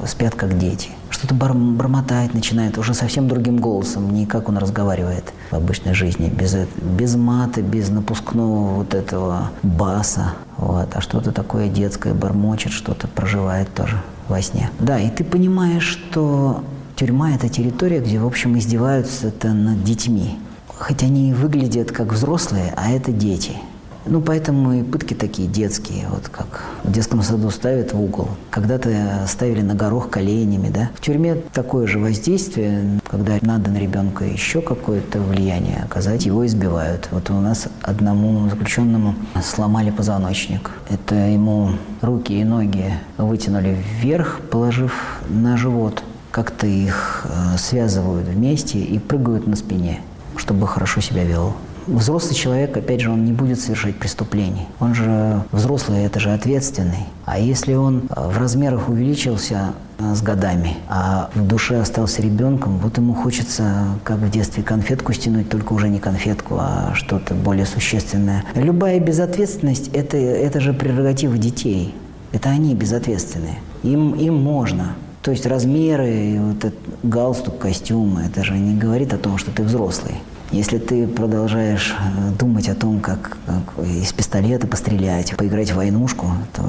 спят 0.06 0.34
как 0.34 0.58
дети. 0.58 0.90
Что-то 1.10 1.34
бормотать 1.34 2.34
начинает 2.34 2.78
уже 2.78 2.94
совсем 2.94 3.28
другим 3.28 3.58
голосом, 3.58 4.12
не 4.12 4.26
как 4.26 4.48
он 4.48 4.58
разговаривает 4.58 5.32
в 5.50 5.56
обычной 5.56 5.94
жизни, 5.94 6.28
без, 6.28 6.54
без 6.82 7.16
мата, 7.16 7.62
без 7.62 7.88
напускного 7.88 8.74
вот 8.74 8.94
этого 8.94 9.50
баса, 9.62 10.34
вот, 10.56 10.88
а 10.94 11.00
что-то 11.00 11.32
такое 11.32 11.68
детское 11.68 12.14
бормочет, 12.14 12.72
что-то 12.72 13.08
проживает 13.08 13.72
тоже 13.74 14.00
во 14.28 14.42
сне. 14.42 14.70
Да, 14.78 15.00
и 15.00 15.10
ты 15.10 15.24
понимаешь, 15.24 15.84
что 15.84 16.62
тюрьма– 16.96 17.30
это 17.34 17.48
территория, 17.48 18.00
где, 18.00 18.18
в 18.18 18.26
общем, 18.26 18.58
издеваются 18.58 19.28
это 19.28 19.52
над 19.52 19.82
детьми. 19.82 20.38
Хоть 20.68 21.02
они 21.02 21.30
и 21.30 21.32
выглядят 21.32 21.90
как 21.90 22.12
взрослые, 22.12 22.72
а 22.76 22.90
это 22.90 23.12
дети– 23.12 23.52
ну, 24.08 24.20
поэтому 24.20 24.72
и 24.72 24.82
пытки 24.82 25.14
такие 25.14 25.48
детские, 25.48 26.06
вот 26.10 26.28
как 26.28 26.64
в 26.84 26.92
детском 26.92 27.22
саду 27.22 27.50
ставят 27.50 27.92
в 27.92 28.00
угол. 28.00 28.28
Когда-то 28.50 29.24
ставили 29.28 29.60
на 29.60 29.74
горох 29.74 30.10
коленями, 30.10 30.68
да. 30.68 30.90
В 30.94 31.00
тюрьме 31.00 31.34
такое 31.52 31.86
же 31.86 31.98
воздействие, 31.98 33.00
когда 33.08 33.38
надо 33.42 33.70
на 33.70 33.78
ребенка 33.78 34.24
еще 34.24 34.60
какое-то 34.60 35.20
влияние 35.20 35.82
оказать, 35.84 36.26
его 36.26 36.46
избивают. 36.46 37.08
Вот 37.10 37.30
у 37.30 37.34
нас 37.34 37.68
одному 37.82 38.48
заключенному 38.48 39.14
сломали 39.42 39.90
позвоночник. 39.90 40.70
Это 40.88 41.14
ему 41.14 41.72
руки 42.00 42.32
и 42.32 42.44
ноги 42.44 42.94
вытянули 43.16 43.76
вверх, 44.00 44.40
положив 44.50 45.20
на 45.28 45.56
живот. 45.56 46.02
Как-то 46.30 46.66
их 46.66 47.26
э, 47.28 47.58
связывают 47.58 48.28
вместе 48.28 48.78
и 48.78 48.98
прыгают 48.98 49.46
на 49.46 49.56
спине, 49.56 50.00
чтобы 50.36 50.66
хорошо 50.66 51.00
себя 51.00 51.24
вел. 51.24 51.54
Взрослый 51.88 52.34
человек, 52.34 52.76
опять 52.76 53.00
же, 53.00 53.10
он 53.10 53.24
не 53.24 53.32
будет 53.32 53.58
совершать 53.58 53.96
преступлений. 53.96 54.66
Он 54.78 54.94
же 54.94 55.42
взрослый, 55.52 56.04
это 56.04 56.20
же 56.20 56.32
ответственный. 56.32 57.06
А 57.24 57.38
если 57.38 57.72
он 57.72 58.02
э, 58.10 58.28
в 58.28 58.36
размерах 58.36 58.90
увеличился 58.90 59.72
э, 59.98 60.14
с 60.14 60.20
годами, 60.20 60.76
а 60.88 61.30
в 61.34 61.46
душе 61.46 61.80
остался 61.80 62.20
ребенком, 62.20 62.76
вот 62.78 62.98
ему 62.98 63.14
хочется, 63.14 63.86
как 64.04 64.18
в 64.18 64.30
детстве, 64.30 64.62
конфетку 64.62 65.14
стянуть, 65.14 65.48
только 65.48 65.72
уже 65.72 65.88
не 65.88 65.98
конфетку, 65.98 66.56
а 66.60 66.92
что-то 66.94 67.32
более 67.32 67.64
существенное. 67.64 68.44
Любая 68.54 69.00
безответственность 69.00 69.88
это,– 69.94 70.16
это 70.18 70.60
же 70.60 70.74
прерогатива 70.74 71.38
детей. 71.38 71.94
Это 72.32 72.50
они 72.50 72.74
безответственные. 72.74 73.60
Им, 73.82 74.12
им 74.12 74.34
можно. 74.34 74.94
То 75.22 75.30
есть 75.30 75.46
размеры, 75.46 76.38
вот 76.38 76.64
этот 76.64 76.78
галстук, 77.02 77.58
костюм, 77.58 78.18
это 78.18 78.44
же 78.44 78.58
не 78.58 78.76
говорит 78.76 79.14
о 79.14 79.16
том, 79.16 79.38
что 79.38 79.50
ты 79.50 79.62
взрослый. 79.62 80.16
Если 80.50 80.78
ты 80.78 81.06
продолжаешь 81.06 81.92
э, 81.92 82.30
думать 82.38 82.70
о 82.70 82.74
том, 82.74 83.00
как, 83.00 83.36
как 83.46 83.84
из 83.84 84.12
пистолета 84.14 84.66
пострелять, 84.66 85.36
поиграть 85.36 85.70
в 85.70 85.76
войнушку, 85.76 86.32
то 86.54 86.62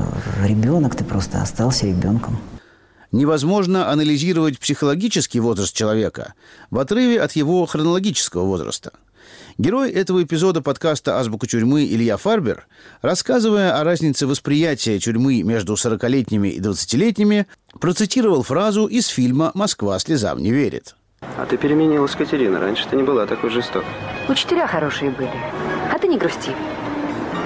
ребенок 0.45 0.95
ты 0.95 1.05
просто 1.05 1.41
остался 1.41 1.87
ребенком. 1.87 2.37
Невозможно 3.13 3.89
анализировать 3.89 4.59
психологический 4.59 5.39
возраст 5.39 5.73
человека 5.73 6.33
в 6.69 6.77
отрыве 6.77 7.21
от 7.21 7.31
его 7.33 7.65
хронологического 7.65 8.43
возраста. 8.43 8.91
Герой 9.57 9.91
этого 9.91 10.23
эпизода 10.23 10.61
подкаста 10.61 11.17
«Азбука 11.17 11.47
тюрьмы» 11.47 11.85
Илья 11.85 12.17
Фарбер, 12.17 12.67
рассказывая 13.01 13.79
о 13.79 13.83
разнице 13.83 14.27
восприятия 14.27 14.99
тюрьмы 14.99 15.41
между 15.43 15.73
40-летними 15.73 16.49
и 16.49 16.59
20-летними, 16.59 17.47
процитировал 17.79 18.43
фразу 18.43 18.87
из 18.87 19.07
фильма 19.07 19.51
«Москва 19.53 19.97
слезам 19.99 20.39
не 20.39 20.51
верит». 20.51 20.95
А 21.21 21.45
ты 21.45 21.57
переменилась, 21.57 22.15
Катерина. 22.15 22.59
Раньше 22.59 22.85
ты 22.89 22.97
не 22.97 23.03
была 23.03 23.25
такой 23.25 23.49
жестокой. 23.49 23.87
Учителя 24.27 24.67
хорошие 24.67 25.09
были. 25.11 25.31
А 25.93 25.97
ты 25.97 26.07
не 26.07 26.17
грусти. 26.17 26.51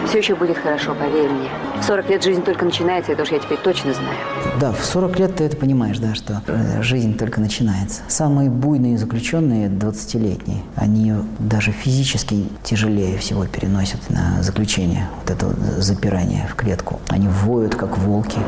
Все 0.08 0.18
еще 0.18 0.36
будет 0.36 0.58
хорошо, 0.58 0.94
поверь 0.96 1.30
мне. 1.30 1.48
В 1.80 1.84
40 1.84 2.10
лет 2.10 2.24
жизнь 2.24 2.44
только 2.44 2.66
начинается, 2.66 3.12
это 3.12 3.24
уж 3.24 3.30
я 3.30 3.40
теперь 3.40 3.58
точно 3.58 3.94
знаю. 3.94 4.18
Да, 4.60 4.72
в 4.72 4.84
40 4.84 5.20
лет 5.20 5.36
ты 5.36 5.44
это 5.46 5.58
понимаешь, 5.58 5.98
да, 6.00 6.14
что 6.14 6.42
э, 6.48 6.82
жизнь 6.82 7.18
только 7.18 7.40
начинается. 7.40 8.02
Самые 8.08 8.50
буйные 8.50 8.98
заключенные 8.98 9.70
20-летние, 9.70 10.64
они 10.76 11.14
даже 11.40 11.72
физически 11.72 12.48
тяжелее 12.64 13.18
всего 13.18 13.46
переносят 13.46 14.10
на 14.10 14.42
заключение, 14.42 15.08
вот 15.22 15.32
это 15.32 15.46
вот 15.46 15.56
запирание 15.84 16.48
в 16.52 16.56
клетку. 16.56 17.00
Они 17.10 17.28
воют, 17.28 17.76
как 17.76 17.98
волки. 17.98 18.40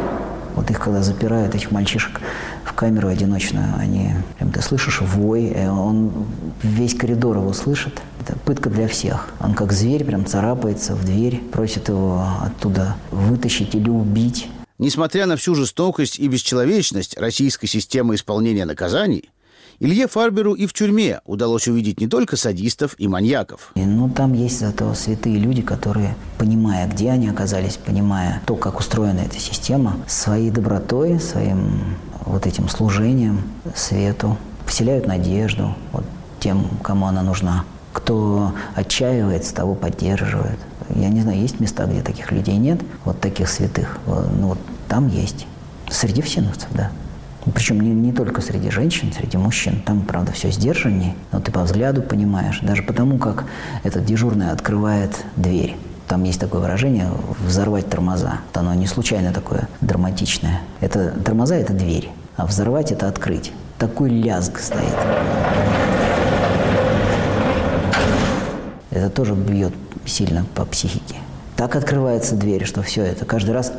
Вот 0.56 0.72
их 0.72 0.80
когда 0.80 1.02
запирают, 1.02 1.54
этих 1.54 1.72
мальчишек, 1.72 2.22
в 2.64 2.74
камеру 2.74 3.10
одиночную, 3.10 3.76
они, 3.78 4.14
прям 4.38 4.52
ты 4.52 4.62
слышишь 4.62 5.02
вой, 5.02 5.52
э, 5.54 5.70
он 5.70 6.12
весь 6.64 6.96
коридор 6.96 7.38
его 7.38 7.54
слышит. 7.54 8.02
Это 8.22 8.38
пытка 8.40 8.70
для 8.70 8.88
всех. 8.88 9.30
Он 9.40 9.54
как 9.54 9.72
зверь 9.74 10.04
прям 10.04 10.26
царапается 10.26 10.96
в 10.96 11.06
дверь, 11.06 11.42
просит 11.52 11.90
его 11.90 12.26
оттуда 12.42 12.96
вытащить 13.12 13.76
или 13.76 13.90
убить. 13.90 14.48
Несмотря 14.78 15.26
на 15.26 15.38
всю 15.38 15.56
жестокость 15.56 16.20
и 16.20 16.28
бесчеловечность 16.28 17.18
российской 17.18 17.68
системы 17.68 18.16
исполнения 18.16 18.66
наказаний, 18.66 19.30
Илье 19.79 20.08
Фарберу 20.08 20.53
и 20.53 20.67
в 20.67 20.74
тюрьме 20.74 21.20
удалось 21.25 21.67
увидеть 21.67 22.00
не 22.00 22.08
только 22.08 22.38
садистов 22.38 22.96
и 22.98 23.08
маньяков. 23.08 23.72
Ну, 23.75 24.10
там 24.10 24.34
есть 24.34 24.60
зато 24.60 24.94
святые 24.94 25.38
люди, 25.38 25.62
которые, 25.62 26.15
понимая, 26.38 26.88
где 26.88 27.10
они 27.10 27.27
оказались, 27.27 27.77
понимая 27.77 28.41
то, 28.46 28.55
как 28.55 28.79
устроена 28.79 29.20
эта 29.20 29.39
система, 29.39 29.98
своей 30.08 30.50
добротой, 30.50 31.20
своим 31.20 31.98
вот 32.25 32.48
этим 32.48 32.70
служением 32.70 33.41
свету 33.75 34.38
вселяют 34.65 35.08
надежду 35.08 35.75
вот, 35.91 36.05
тем, 36.39 36.67
кому 36.82 37.08
она 37.08 37.22
нужна. 37.22 37.65
Кто 37.91 38.53
отчаивается, 38.75 39.53
того 39.53 39.75
поддерживает. 39.75 40.60
Я 40.96 41.10
не 41.10 41.22
знаю, 41.22 41.39
есть 41.39 41.60
места, 41.60 41.86
где 41.86 42.01
таких 42.01 42.32
людей 42.32 42.58
нет, 42.58 42.82
вот 43.03 43.20
таких 43.20 43.50
святых. 43.50 44.00
Ну, 44.05 44.50
вот 44.50 44.60
там 44.88 45.08
есть. 45.08 45.48
Среди 45.89 46.22
всеновцев, 46.22 46.70
да. 46.72 46.91
Причем 47.54 47.80
не, 47.80 47.92
не 47.92 48.12
только 48.12 48.42
среди 48.42 48.72
женщин, 48.72 49.14
среди 49.14 49.38
мужчин. 49.38 49.82
Там, 49.86 50.02
правда, 50.02 50.32
все 50.32 50.50
сдержаннее, 50.50 51.14
но 51.32 51.40
ты 51.40 51.52
по 51.52 51.62
взгляду 51.62 52.02
понимаешь. 52.02 52.60
Даже 52.62 52.82
потому, 52.82 53.18
как 53.18 53.46
этот 53.84 54.04
дежурный 54.06 54.52
открывает 54.52 55.25
дверь. 55.36 55.75
Там 56.08 56.24
есть 56.24 56.40
такое 56.40 56.62
выражение 56.62 57.08
«взорвать 57.40 57.90
тормоза». 57.90 58.40
Вот 58.48 58.58
оно 58.58 58.74
не 58.74 58.88
случайно 58.88 59.32
такое 59.32 59.68
драматичное. 59.82 60.62
Это 60.80 61.12
тормоза– 61.12 61.56
это 61.58 61.74
дверь, 61.74 62.10
а 62.36 62.46
взорвать– 62.46 62.92
это 62.94 63.08
открыть. 63.08 63.52
Такой 63.78 64.10
лязг 64.10 64.60
стоит. 64.60 64.96
Это 68.92 69.10
тоже 69.10 69.34
бьет 69.34 69.74
сильно 70.06 70.46
по 70.56 70.64
психике. 70.66 71.16
Так 71.56 71.75
открывается 71.75 72.36
дверь, 72.36 72.66
что 72.66 72.82
все 72.82 73.04
это 73.04 73.25
каждый 73.25 73.52
раз 73.52 73.72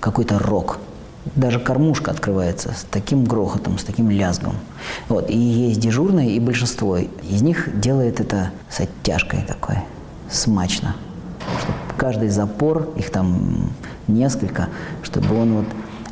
какой-то 0.00 0.38
рок– 0.38 0.78
даже 1.34 1.58
кормушка 1.58 2.10
открывается 2.10 2.72
с 2.72 2.84
таким 2.90 3.24
грохотом, 3.24 3.78
с 3.78 3.84
таким 3.84 4.10
лязгом. 4.10 4.54
Вот. 5.08 5.30
И 5.30 5.36
есть 5.36 5.80
дежурные, 5.80 6.36
и 6.36 6.40
большинство 6.40 6.96
из 6.98 7.42
них 7.42 7.80
делает 7.80 8.20
это 8.20 8.50
с 8.70 8.80
оттяжкой 8.80 9.42
такой, 9.42 9.76
смачно. 10.30 10.96
Чтобы 11.60 11.78
каждый 11.96 12.28
запор, 12.28 12.88
их 12.96 13.10
там 13.10 13.70
несколько, 14.06 14.68
чтобы 15.02 15.40
он 15.40 15.54
вот 15.54 15.66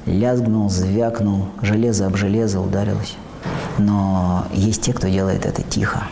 лязгнул, 0.07 0.69
звякнул, 0.71 1.49
железо 1.61 2.07
об 2.07 2.17
железо 2.17 2.61
ударилось. 2.61 3.17
Но 3.79 4.47
есть 4.53 4.83
те, 4.83 4.93
кто 4.93 5.09
делает 5.09 5.47
это 5.47 5.63
тихо. 5.63 6.05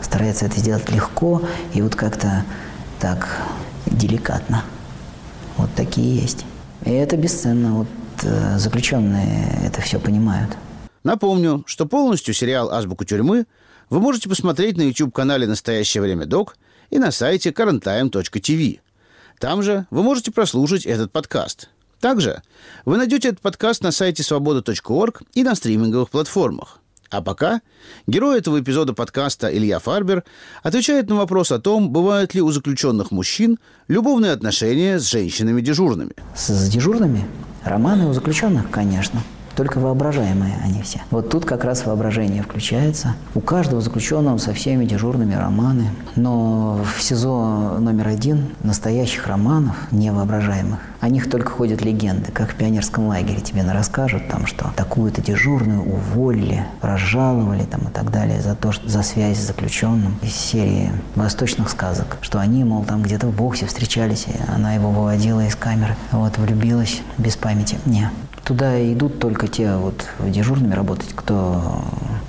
Старается 0.00 0.46
это 0.46 0.58
сделать 0.60 0.88
легко 0.90 1.42
и 1.74 1.82
вот 1.82 1.94
как-то 1.94 2.44
так 3.00 3.28
деликатно. 3.86 4.64
Вот 5.56 5.70
такие 5.74 6.16
есть. 6.16 6.44
И 6.84 6.90
это 6.90 7.16
бесценно. 7.16 7.74
Вот 7.74 7.88
заключенные 8.22 9.60
это 9.64 9.80
все 9.80 9.98
понимают. 9.98 10.56
Напомню, 11.04 11.64
что 11.66 11.86
полностью 11.86 12.34
сериал 12.34 12.70
«Азбука 12.70 13.04
тюрьмы» 13.04 13.46
вы 13.90 14.00
можете 14.00 14.28
посмотреть 14.28 14.76
на 14.76 14.82
YouTube-канале 14.82 15.46
«Настоящее 15.46 16.02
время 16.02 16.26
док» 16.26 16.56
и 16.90 16.98
на 16.98 17.10
сайте 17.10 17.50
currenttime.tv. 17.50 18.80
Там 19.38 19.62
же 19.62 19.86
вы 19.90 20.02
можете 20.02 20.32
прослушать 20.32 20.84
этот 20.84 21.12
подкаст. 21.12 21.70
Также 22.00 22.42
вы 22.84 22.96
найдете 22.96 23.28
этот 23.28 23.40
подкаст 23.40 23.82
на 23.82 23.92
сайте 23.92 24.22
свобода.орг 24.22 25.22
и 25.34 25.42
на 25.42 25.54
стриминговых 25.54 26.10
платформах. 26.10 26.80
А 27.10 27.22
пока 27.22 27.62
герой 28.06 28.38
этого 28.38 28.60
эпизода 28.60 28.92
подкаста 28.92 29.48
Илья 29.48 29.78
Фарбер 29.78 30.24
отвечает 30.62 31.08
на 31.08 31.16
вопрос 31.16 31.50
о 31.50 31.58
том, 31.58 31.90
бывают 31.90 32.34
ли 32.34 32.42
у 32.42 32.50
заключенных 32.50 33.10
мужчин 33.10 33.58
любовные 33.88 34.32
отношения 34.32 34.98
с 34.98 35.10
женщинами-дежурными. 35.10 36.12
С 36.36 36.68
дежурными? 36.68 37.26
Романы 37.64 38.06
у 38.06 38.12
заключенных, 38.12 38.70
конечно 38.70 39.22
только 39.58 39.80
воображаемые 39.80 40.54
они 40.62 40.82
все. 40.82 41.00
Вот 41.10 41.30
тут 41.30 41.44
как 41.44 41.64
раз 41.64 41.84
воображение 41.84 42.44
включается. 42.44 43.16
У 43.34 43.40
каждого 43.40 43.80
заключенного 43.80 44.38
со 44.38 44.54
всеми 44.54 44.84
дежурными 44.84 45.34
романы. 45.34 45.90
Но 46.14 46.80
в 46.96 47.02
СИЗО 47.02 47.78
номер 47.80 48.06
один 48.06 48.50
настоящих 48.62 49.26
романов, 49.26 49.74
невоображаемых, 49.90 50.78
о 51.00 51.08
них 51.08 51.28
только 51.28 51.50
ходят 51.50 51.82
легенды, 51.82 52.30
как 52.30 52.52
в 52.52 52.54
пионерском 52.54 53.08
лагере 53.08 53.40
тебе 53.40 53.62
расскажут, 53.62 54.28
там, 54.28 54.46
что 54.46 54.70
такую-то 54.76 55.22
дежурную 55.22 55.82
уволили, 55.82 56.64
разжаловали 56.80 57.64
там, 57.64 57.80
и 57.88 57.90
так 57.90 58.12
далее 58.12 58.40
за 58.40 58.54
то, 58.54 58.70
что, 58.70 58.88
за 58.88 59.02
связь 59.02 59.38
с 59.38 59.46
заключенным 59.48 60.18
из 60.22 60.36
серии 60.36 60.92
восточных 61.16 61.68
сказок, 61.68 62.18
что 62.20 62.38
они, 62.38 62.62
мол, 62.62 62.84
там 62.84 63.02
где-то 63.02 63.26
в 63.26 63.34
боксе 63.34 63.66
встречались, 63.66 64.26
и 64.28 64.52
она 64.52 64.74
его 64.74 64.92
выводила 64.92 65.44
из 65.44 65.56
камеры, 65.56 65.96
вот, 66.12 66.38
влюбилась 66.38 67.00
без 67.18 67.34
памяти. 67.36 67.76
Не, 67.86 68.08
Туда 68.48 68.82
идут 68.94 69.18
только 69.18 69.46
те 69.46 69.76
вот 69.76 70.06
дежурными 70.26 70.72
работать, 70.72 71.10
кто 71.14 71.84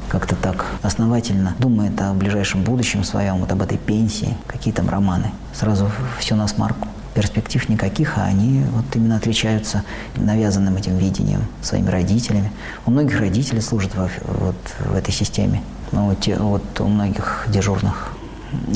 как-то 0.10 0.36
так 0.36 0.66
основательно 0.82 1.56
думает 1.60 1.94
о 2.02 2.14
ближайшем 2.14 2.62
будущем 2.62 3.06
своем, 3.06 3.38
вот 3.38 3.50
об 3.54 3.62
этой 3.62 3.78
пенсии, 3.78 4.36
какие 4.46 4.74
там 4.74 4.90
романы. 4.90 5.32
Сразу 5.54 5.90
все 6.20 6.36
на 6.36 6.46
смарку. 6.50 6.90
Перспектив 7.14 7.70
никаких, 7.70 8.18
а 8.18 8.26
они 8.26 8.66
вот 8.74 8.84
именно 8.96 9.16
отличаются 9.16 9.84
навязанным 10.18 10.76
этим 10.76 10.98
видением 10.98 11.44
своими 11.62 11.90
родителями. 11.90 12.52
У 12.86 12.92
многих 12.92 13.18
родителей 13.18 13.62
служат 13.62 13.96
во, 13.96 14.10
вот 14.26 14.58
в 14.80 14.96
этой 14.98 15.14
системе. 15.14 15.64
Ну, 15.94 16.10
вот, 16.10 16.28
вот 16.38 16.82
у 16.82 16.88
многих 16.90 17.46
дежурных 17.48 18.10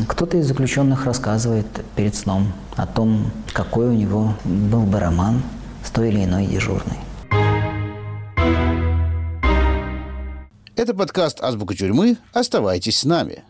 кто-то 0.07 0.37
из 0.37 0.47
заключенных 0.47 1.05
рассказывает 1.05 1.67
перед 1.97 2.15
сном 2.15 2.53
о 2.77 2.85
том, 2.87 3.31
какой 3.51 3.89
у 3.89 3.93
него 3.93 4.33
был 4.45 4.83
бы 4.83 4.97
роман 5.01 5.41
с 5.83 5.89
той 5.89 6.07
или 6.07 6.23
иной 6.23 6.45
дежурной. 6.45 6.99
Это 10.83 10.93
подкаст 10.93 11.41
«Азбука 11.41 11.75
тюрьмы». 11.75 12.17
Оставайтесь 12.33 12.99
с 12.99 13.05
нами. 13.05 13.45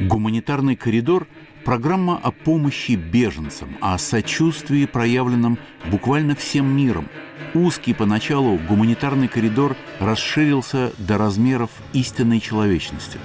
Гуманитарный 0.00 0.74
коридор– 0.74 1.28
программа 1.64 2.18
о 2.20 2.32
помощи 2.32 2.96
беженцам, 2.96 3.76
о 3.80 3.96
сочувствии, 3.98 4.84
проявленном 4.84 5.60
буквально 5.92 6.34
всем 6.34 6.76
миром. 6.76 7.08
Узкий 7.54 7.94
поначалу 7.94 8.58
гуманитарный 8.68 9.28
коридор 9.28 9.76
расширился 10.00 10.90
до 10.98 11.18
размеров 11.18 11.70
истинной 11.92 12.40
человечности. 12.40 13.20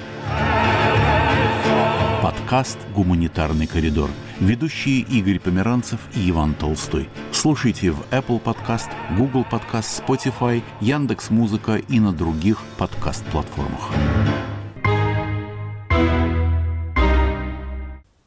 Подкаст 2.30 2.78
«Гуманитарный 2.94 3.66
коридор»– 3.66 4.12
Ведущие 4.40 5.00
Игорь 5.00 5.40
Померанцев 5.40 6.00
и 6.14 6.30
Иван 6.30 6.54
Толстой. 6.54 7.10
Слушайте 7.32 7.90
в 7.90 8.02
Apple 8.12 8.40
Podcast, 8.40 8.88
Google 9.18 9.44
Podcast, 9.50 10.06
Spotify, 10.06 10.62
Яндекс 10.80 11.32
Музыка 11.32 11.78
и 11.78 12.00
на 12.00 12.14
других 12.14 12.62
подкаст-платформах. 12.78 13.90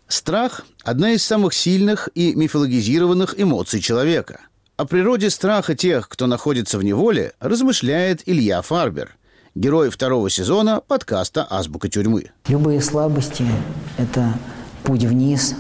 Страх– 0.09 0.67
одна 0.83 1.13
из 1.13 1.23
самых 1.25 1.55
сильных 1.55 2.09
и 2.17 2.35
мифологизированных 2.35 3.41
эмоций 3.41 3.81
человека. 3.81 4.41
О 4.77 4.85
природе 4.85 5.31
страха 5.31 5.77
тех, 5.77 6.09
кто 6.09 6.27
находится 6.27 6.77
в 6.77 6.83
неволе, 6.83 7.35
размышляет 7.39 8.23
Илья 8.27 8.63
Фарбер– 8.63 9.15
герой 9.55 9.91
второго 9.91 10.31
сезона 10.31 10.81
подкаста 10.87 11.47
«Азбука 11.51 11.89
тюрьмы». 11.89 12.31
Любые 12.49 12.81
слабости– 12.81 13.45
это 13.99 14.35
путь 14.83 15.05
вниз, 15.05 15.55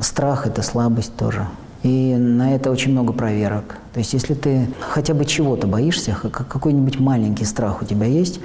страх– 0.00 0.46
это 0.48 0.62
слабость 0.62 1.14
тоже. 1.16 1.46
И 1.82 2.16
на 2.16 2.54
это 2.54 2.70
очень 2.70 2.92
много 2.92 3.12
проверок. 3.12 3.76
То 3.92 4.00
есть 4.00 4.12
если 4.14 4.34
ты 4.34 4.68
хотя 4.80 5.14
бы 5.14 5.24
чего-то 5.24 5.66
боишься, 5.66 6.16
какой-нибудь 6.20 6.98
маленький 6.98 7.44
страх 7.44 7.82
у 7.82 7.84
тебя 7.84 8.06
есть, 8.06 8.40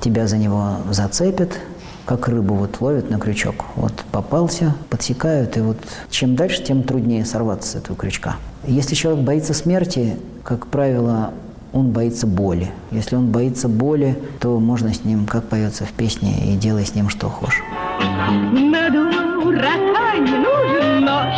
тебя 0.00 0.26
за 0.26 0.38
него 0.38 0.76
зацепят, 0.90 1.58
как 2.06 2.26
рыбу 2.26 2.54
вот 2.54 2.80
ловят 2.80 3.10
на 3.10 3.20
крючок. 3.20 3.66
Вот 3.76 3.92
попался, 4.10 4.74
подсекают, 4.88 5.56
и 5.56 5.60
вот 5.60 5.76
чем 6.08 6.34
дальше, 6.34 6.64
тем 6.64 6.82
труднее 6.82 7.24
сорваться 7.24 7.72
с 7.72 7.74
этого 7.76 7.96
крючка. 7.96 8.36
Если 8.66 8.94
человек 8.94 9.24
боится 9.24 9.54
смерти, 9.54 10.16
как 10.42 10.66
правило, 10.66 11.32
он 11.72 11.90
боится 11.90 12.26
боли. 12.26 12.70
Если 12.90 13.16
он 13.16 13.30
боится 13.30 13.68
боли, 13.68 14.18
то 14.40 14.58
можно 14.58 14.92
с 14.92 15.04
ним, 15.04 15.26
как 15.26 15.48
поется 15.48 15.84
в 15.84 15.92
песне, 15.92 16.52
и 16.52 16.56
делай 16.56 16.84
с 16.84 16.94
ним 16.94 17.08
что 17.08 17.28
хочешь. 17.28 17.62
Надумал 17.98 19.42
дурака 19.42 20.16
не 20.18 20.32
нужен 20.32 21.04
нож. 21.04 21.34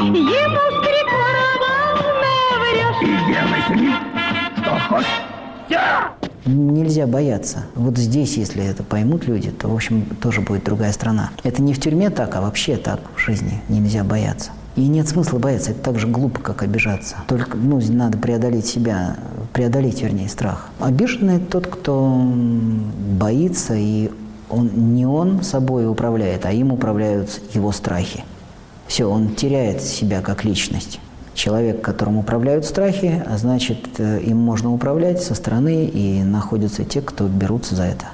Ему 0.00 0.62
с 0.68 0.92
наврешь. 2.50 3.02
И 3.02 3.06
делай 3.26 3.62
с 3.66 3.70
ним 3.80 3.94
что 4.56 4.78
хочешь. 4.88 5.22
Все! 5.66 5.80
Нельзя 6.44 7.06
бояться. 7.06 7.66
Вот 7.74 7.96
здесь, 7.96 8.36
если 8.36 8.64
это 8.64 8.82
поймут 8.82 9.26
люди, 9.26 9.50
то, 9.50 9.68
в 9.68 9.74
общем, 9.74 10.04
тоже 10.20 10.40
будет 10.40 10.64
другая 10.64 10.92
страна. 10.92 11.30
Это 11.44 11.62
не 11.62 11.72
в 11.72 11.80
тюрьме 11.80 12.10
так, 12.10 12.34
а 12.34 12.40
вообще 12.40 12.76
так 12.76 13.00
в 13.14 13.20
жизни. 13.20 13.62
Нельзя 13.68 14.02
бояться. 14.02 14.50
И 14.74 14.88
нет 14.88 15.06
смысла 15.06 15.38
бояться, 15.38 15.72
это 15.72 15.80
так 15.80 15.98
же 15.98 16.06
глупо, 16.06 16.40
как 16.40 16.62
обижаться. 16.62 17.16
Только 17.28 17.58
ну, 17.58 17.80
надо 17.90 18.16
преодолеть 18.16 18.66
себя, 18.66 19.16
преодолеть, 19.52 20.00
вернее, 20.02 20.28
страх. 20.28 20.68
Обиженный 20.80 21.40
тот, 21.40 21.66
кто 21.66 22.26
боится, 23.18 23.74
и 23.74 24.10
он, 24.48 24.94
не 24.94 25.04
он 25.04 25.42
собой 25.42 25.86
управляет, 25.86 26.46
а 26.46 26.52
им 26.52 26.72
управляют 26.72 27.40
его 27.52 27.70
страхи. 27.72 28.24
Все, 28.86 29.04
он 29.04 29.34
теряет 29.34 29.82
себя 29.82 30.22
как 30.22 30.44
личность. 30.44 31.00
Человек, 31.34 31.82
которым 31.82 32.18
управляют 32.18 32.64
страхи, 32.64 33.22
а 33.26 33.36
значит, 33.38 33.78
э, 33.98 34.20
им 34.20 34.38
можно 34.38 34.72
управлять 34.72 35.22
со 35.22 35.34
стороны, 35.34 35.86
и 35.86 36.22
находятся 36.22 36.84
те, 36.84 37.00
кто 37.00 37.26
берутся 37.26 37.74
за 37.74 37.84
это. 37.84 38.06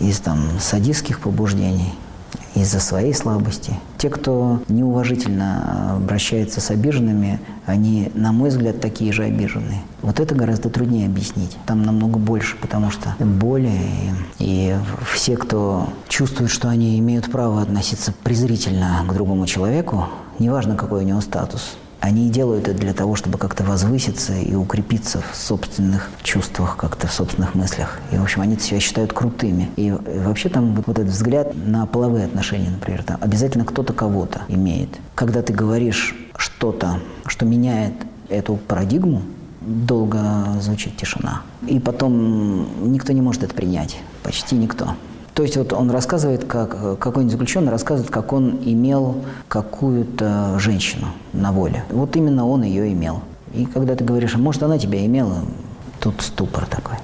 Из 0.00 0.20
там 0.20 0.38
садистских 0.58 1.20
побуждений– 1.20 1.92
из-за 2.54 2.80
своей 2.80 3.14
слабости. 3.14 3.72
Те, 3.98 4.10
кто 4.10 4.60
неуважительно 4.68 5.96
обращается 5.96 6.60
с 6.60 6.70
обиженными, 6.70 7.40
они, 7.66 8.10
на 8.14 8.32
мой 8.32 8.50
взгляд, 8.50 8.80
такие 8.80 9.12
же 9.12 9.24
обиженные. 9.24 9.82
Вот 10.02 10.20
это 10.20 10.34
гораздо 10.34 10.68
труднее 10.68 11.06
объяснить. 11.06 11.56
Там 11.66 11.82
намного 11.82 12.18
больше, 12.18 12.56
потому 12.56 12.90
что 12.90 13.14
боли 13.18 13.70
и, 14.38 14.72
и 14.72 14.76
все, 15.12 15.36
кто 15.36 15.88
чувствует, 16.08 16.50
что 16.50 16.68
они 16.68 16.98
имеют 16.98 17.30
право 17.30 17.62
относиться 17.62 18.12
презрительно 18.22 19.04
к 19.08 19.12
другому 19.12 19.46
человеку, 19.46 20.08
неважно, 20.38 20.76
какой 20.76 21.04
у 21.04 21.06
него 21.06 21.20
статус, 21.20 21.76
они 22.02 22.30
делают 22.30 22.66
это 22.66 22.76
для 22.76 22.92
того, 22.92 23.14
чтобы 23.14 23.38
как-то 23.38 23.62
возвыситься 23.62 24.34
и 24.34 24.56
укрепиться 24.56 25.22
в 25.22 25.36
собственных 25.36 26.10
чувствах, 26.24 26.76
как-то 26.76 27.06
в 27.06 27.12
собственных 27.12 27.54
мыслях. 27.54 28.00
И, 28.10 28.16
в 28.16 28.22
общем, 28.22 28.42
они 28.42 28.58
себя 28.58 28.80
считают 28.80 29.12
крутыми. 29.12 29.70
И 29.76 29.92
вообще 29.92 30.48
там 30.48 30.74
вот 30.74 30.98
этот 30.98 31.12
взгляд 31.12 31.54
на 31.54 31.86
половые 31.86 32.24
отношения, 32.24 32.70
например, 32.70 33.04
там 33.04 33.18
обязательно 33.20 33.64
кто-то 33.64 33.92
кого-то 33.92 34.42
имеет. 34.48 34.88
Когда 35.14 35.42
ты 35.42 35.52
говоришь 35.52 36.16
что-то, 36.36 36.98
что 37.26 37.46
меняет 37.46 37.94
эту 38.28 38.56
парадигму, 38.56 39.22
долго 39.60 40.20
звучит 40.60 40.96
тишина. 40.96 41.42
И 41.68 41.78
потом 41.78 42.92
никто 42.92 43.12
не 43.12 43.20
может 43.20 43.44
это 43.44 43.54
принять. 43.54 44.00
Почти 44.24 44.56
никто. 44.56 44.96
То 45.34 45.42
есть 45.42 45.56
вот 45.56 45.72
он 45.72 45.90
рассказывает, 45.90 46.44
как 46.44 46.98
какой-нибудь 46.98 47.32
заключенный 47.32 47.70
рассказывает, 47.70 48.12
как 48.12 48.32
он 48.32 48.58
имел 48.64 49.24
какую-то 49.48 50.58
женщину 50.58 51.08
на 51.32 51.52
воле. 51.52 51.84
Вот 51.90 52.16
именно 52.16 52.46
он 52.46 52.62
ее 52.62 52.92
имел. 52.92 53.22
И 53.54 53.64
когда 53.64 53.94
ты 53.94 54.04
говоришь, 54.04 54.34
может, 54.36 54.62
она 54.62 54.78
тебя 54.78 55.04
имела, 55.06 55.38
тут 56.00 56.20
ступор 56.20 56.66
такой. 56.66 56.96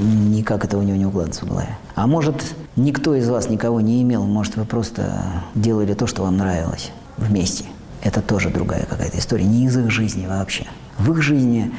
Никак 0.00 0.64
это 0.64 0.78
у 0.78 0.82
него 0.82 0.96
не 0.96 1.06
укладывается 1.06 1.44
в 1.44 1.48
голове. 1.48 1.76
А 1.94 2.06
может, 2.06 2.54
никто 2.76 3.14
из 3.14 3.28
вас 3.28 3.50
никого 3.50 3.80
не 3.80 4.02
имел, 4.02 4.24
может, 4.24 4.56
вы 4.56 4.64
просто 4.64 5.22
делали 5.54 5.94
то, 5.94 6.06
что 6.06 6.22
вам 6.22 6.38
нравилось 6.38 6.90
вместе. 7.18 7.64
Это 8.02 8.22
тоже 8.22 8.50
другая 8.50 8.86
какая-то 8.86 9.18
история, 9.18 9.44
не 9.44 9.66
из 9.66 9.76
их 9.76 9.90
жизни 9.90 10.26
вообще. 10.26 10.66
В 10.98 11.10
их 11.12 11.22
жизни 11.22 11.72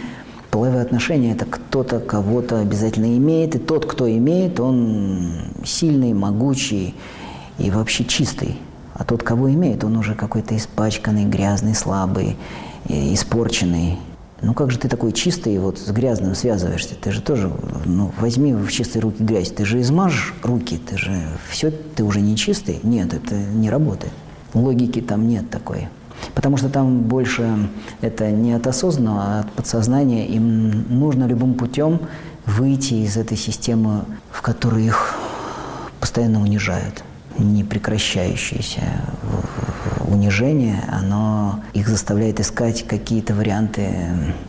Половые 0.52 0.82
отношения– 0.82 1.32
это 1.34 1.46
кто-то 1.46 2.00
кого-то 2.00 2.60
обязательно 2.60 3.18
имеет, 3.18 3.56
и 3.56 3.60
тот, 3.60 3.86
кто 3.86 4.10
имеет, 4.10 4.60
он 4.60 5.30
сильный, 5.66 6.14
могучий 6.14 6.96
и 7.58 7.70
вообще 7.70 8.06
чистый. 8.06 8.58
А 8.94 9.04
тот, 9.04 9.24
кого 9.24 9.52
имеет, 9.52 9.84
он 9.84 9.98
уже 9.98 10.16
какой-то 10.16 10.56
испачканный, 10.58 11.26
грязный, 11.26 11.76
слабый, 11.76 12.38
испорченный. 12.88 14.00
Ну 14.42 14.54
как 14.54 14.72
же 14.72 14.80
ты 14.80 14.88
такой 14.88 15.12
чистый 15.12 15.58
вот 15.60 15.80
с 15.80 15.90
грязным 15.92 16.34
связываешься? 16.34 16.96
Ты 16.96 17.12
же 17.12 17.22
тоже, 17.22 17.52
ну 17.86 18.12
возьми 18.20 18.54
в 18.54 18.72
чистые 18.72 19.02
руки 19.02 19.24
грязь. 19.24 19.50
Ты 19.50 19.66
же 19.66 19.82
измажешь 19.82 20.34
руки, 20.44 20.78
ты 20.78 20.98
же 20.98 21.20
все, 21.50 21.72
ты 21.72 22.04
уже 22.04 22.22
не 22.22 22.38
чистый. 22.38 22.80
Нет, 22.84 23.14
это 23.14 23.36
не 23.36 23.70
работает. 23.70 24.14
Логики 24.54 25.02
там 25.02 25.28
нет 25.28 25.50
такой. 25.50 25.90
Потому 26.38 26.56
что 26.56 26.70
там 26.70 27.00
больше 27.00 27.68
это 28.00 28.30
не 28.30 28.54
от 28.54 28.68
осознанного, 28.68 29.24
а 29.24 29.40
от 29.40 29.52
подсознания. 29.54 30.28
Им 30.28 30.86
нужно 30.88 31.26
любым 31.26 31.56
путем 31.56 32.02
выйти 32.46 32.94
из 32.94 33.18
этой 33.18 33.36
системы, 33.36 34.06
в 34.30 34.44
которой 34.44 34.86
их 34.86 35.16
постоянно 36.00 36.40
унижают. 36.40 37.04
Непрекращающееся 37.40 38.84
унижение, 40.06 40.84
оно 40.88 41.64
их 41.74 41.88
заставляет 41.88 42.40
искать 42.40 42.86
какие-то 42.86 43.34
варианты 43.34 43.90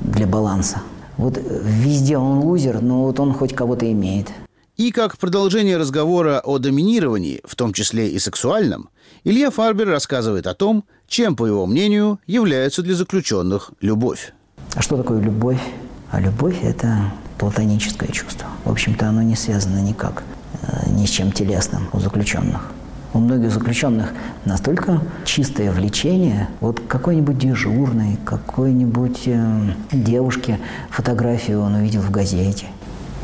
для 0.00 0.26
баланса. 0.26 0.82
Вот 1.16 1.40
везде 1.64 2.18
он 2.18 2.40
лузер, 2.40 2.82
но 2.82 3.04
вот 3.04 3.18
он 3.18 3.32
хоть 3.32 3.54
кого-то 3.54 3.90
имеет. 3.90 4.28
И 4.76 4.92
как 4.92 5.16
продолжение 5.16 5.78
разговора 5.78 6.40
о 6.44 6.58
доминировании, 6.58 7.40
в 7.44 7.56
том 7.56 7.72
числе 7.72 8.10
и 8.10 8.18
сексуальном, 8.18 8.90
Илья 9.24 9.50
Фарбер 9.50 9.88
рассказывает 9.88 10.46
о 10.46 10.54
том, 10.54 10.84
чем, 11.06 11.36
по 11.36 11.46
его 11.46 11.66
мнению, 11.66 12.18
является 12.26 12.82
для 12.82 12.94
заключенных 12.94 13.70
любовь. 13.80 14.32
А 14.74 14.82
что 14.82 14.96
такое 14.96 15.20
любовь? 15.20 15.60
А 16.10 16.20
любовь– 16.20 16.58
это 16.62 17.12
платоническое 17.38 18.10
чувство. 18.10 18.48
В 18.64 18.70
общем-то, 18.70 19.08
оно 19.08 19.22
не 19.22 19.36
связано 19.36 19.80
никак 19.80 20.22
э, 20.62 20.90
ни 20.90 21.06
с 21.06 21.10
чем 21.10 21.32
телесным 21.32 21.88
у 21.92 22.00
заключенных. 22.00 22.70
У 23.14 23.20
многих 23.20 23.50
заключенных 23.52 24.12
настолько 24.44 25.02
чистое 25.24 25.72
влечение, 25.72 26.48
вот 26.60 26.80
какой-нибудь 26.80 27.38
дежурный, 27.38 28.18
какой-нибудь 28.24 29.22
э, 29.26 29.72
девушке 29.92 30.58
фотографию 30.90 31.60
он 31.60 31.74
увидел 31.74 32.00
в 32.00 32.10
газете– 32.10 32.66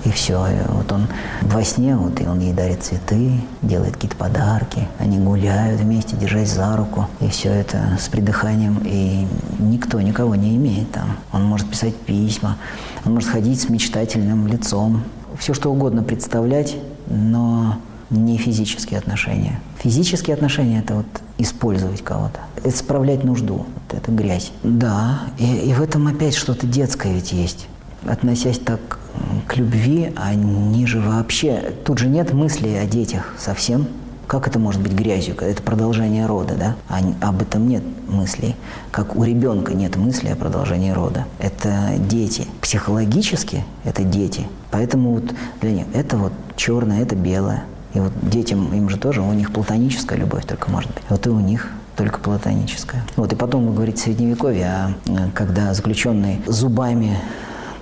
и 0.04 0.10
все. 0.10 0.46
И 0.46 0.56
вот 0.68 0.90
он 0.92 1.06
во 1.42 1.64
сне, 1.64 1.96
вот, 1.96 2.20
и 2.20 2.26
он 2.26 2.40
ей 2.40 2.52
дарит 2.52 2.82
цветы, 2.82 3.40
делает 3.62 3.94
какие-то 3.94 4.16
подарки. 4.16 4.86
Они 4.98 5.18
гуляют 5.18 5.80
вместе, 5.80 6.16
держась 6.16 6.50
за 6.50 6.76
руку. 6.76 7.08
И 7.20 7.28
все 7.28 7.50
это 7.50 7.98
с 8.00 8.08
придыханием. 8.08 8.82
И 8.84 9.26
никто 9.58 10.00
никого 10.00 10.34
не 10.34 10.56
имеет 10.56 10.90
там. 10.92 11.16
Он 11.32 11.44
может 11.44 11.68
писать 11.68 11.96
письма, 11.96 12.56
он 13.04 13.14
может 13.14 13.30
ходить 13.30 13.60
с 13.60 13.68
мечтательным 13.68 14.46
лицом. 14.46 15.02
Все 15.38 15.54
что 15.54 15.72
угодно 15.72 16.02
представлять, 16.02 16.76
но 17.06 17.78
не 18.10 18.36
физические 18.38 18.98
отношения. 18.98 19.60
Физические 19.78 20.34
отношения– 20.34 20.78
это 20.80 20.94
вот 20.94 21.06
использовать 21.38 22.02
кого-то, 22.02 22.40
это 22.56 22.76
справлять 22.76 23.24
нужду, 23.24 23.66
вот 23.74 23.98
это 23.98 24.10
грязь. 24.12 24.52
Да, 24.62 25.20
и, 25.38 25.44
и 25.44 25.74
в 25.74 25.82
этом 25.82 26.06
опять 26.06 26.36
что-то 26.36 26.66
детское 26.66 27.12
ведь 27.12 27.32
есть. 27.32 27.66
Относясь 28.06 28.58
так 28.58 28.98
к 29.46 29.56
любви, 29.56 30.12
они 30.16 30.86
же 30.86 31.00
вообще... 31.00 31.72
Тут 31.84 31.98
же 31.98 32.08
нет 32.08 32.32
мысли 32.32 32.68
о 32.70 32.86
детях 32.86 33.34
совсем. 33.38 33.86
Как 34.26 34.48
это 34.48 34.58
может 34.58 34.80
быть 34.80 34.92
грязью? 34.92 35.36
Это 35.38 35.62
продолжение 35.62 36.26
рода, 36.26 36.54
да? 36.54 36.76
А 36.88 37.00
об 37.28 37.42
этом 37.42 37.68
нет 37.68 37.82
мыслей. 38.08 38.56
Как 38.90 39.16
у 39.16 39.24
ребенка 39.24 39.74
нет 39.74 39.96
мысли 39.96 40.28
о 40.28 40.36
продолжении 40.36 40.90
рода. 40.90 41.26
Это 41.38 41.94
дети. 41.98 42.46
Психологически 42.62 43.64
это 43.84 44.02
дети. 44.02 44.46
Поэтому 44.70 45.12
вот 45.12 45.34
для 45.60 45.72
них 45.72 45.86
это 45.92 46.16
вот 46.16 46.32
черное, 46.56 47.02
это 47.02 47.14
белое. 47.16 47.64
И 47.92 48.00
вот 48.00 48.12
детям, 48.22 48.72
им 48.74 48.88
же 48.88 48.96
тоже, 48.96 49.20
у 49.20 49.32
них 49.32 49.52
платоническая 49.52 50.18
любовь 50.18 50.46
только 50.46 50.70
может 50.70 50.90
быть. 50.92 51.04
Вот 51.08 51.26
и 51.26 51.30
у 51.30 51.38
них 51.38 51.68
только 51.96 52.18
платоническая. 52.18 53.04
Вот, 53.16 53.32
и 53.32 53.36
потом 53.36 53.66
вы 53.66 53.74
говорите 53.74 54.02
средневековье, 54.02 54.66
а 54.66 54.92
э, 55.06 55.30
когда 55.32 55.72
заключенный 55.74 56.40
зубами 56.46 57.18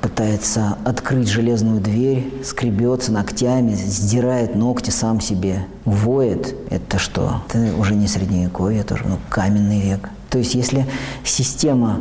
пытается 0.02 0.76
открыть 0.84 1.28
железную 1.28 1.80
дверь, 1.80 2.34
скребется 2.44 3.12
ногтями, 3.12 3.74
сдирает 3.74 4.56
ногти 4.56 4.90
сам 4.90 5.20
себе, 5.20 5.64
воет. 5.84 6.54
Это 6.70 6.98
что? 6.98 7.42
Это 7.48 7.74
уже 7.78 7.94
не 7.94 8.08
средневековье, 8.08 8.80
это 8.80 8.94
уже 8.94 9.04
ну, 9.06 9.18
каменный 9.30 9.80
век. 9.80 10.10
То 10.28 10.38
есть 10.38 10.54
если 10.54 10.86
система 11.24 12.00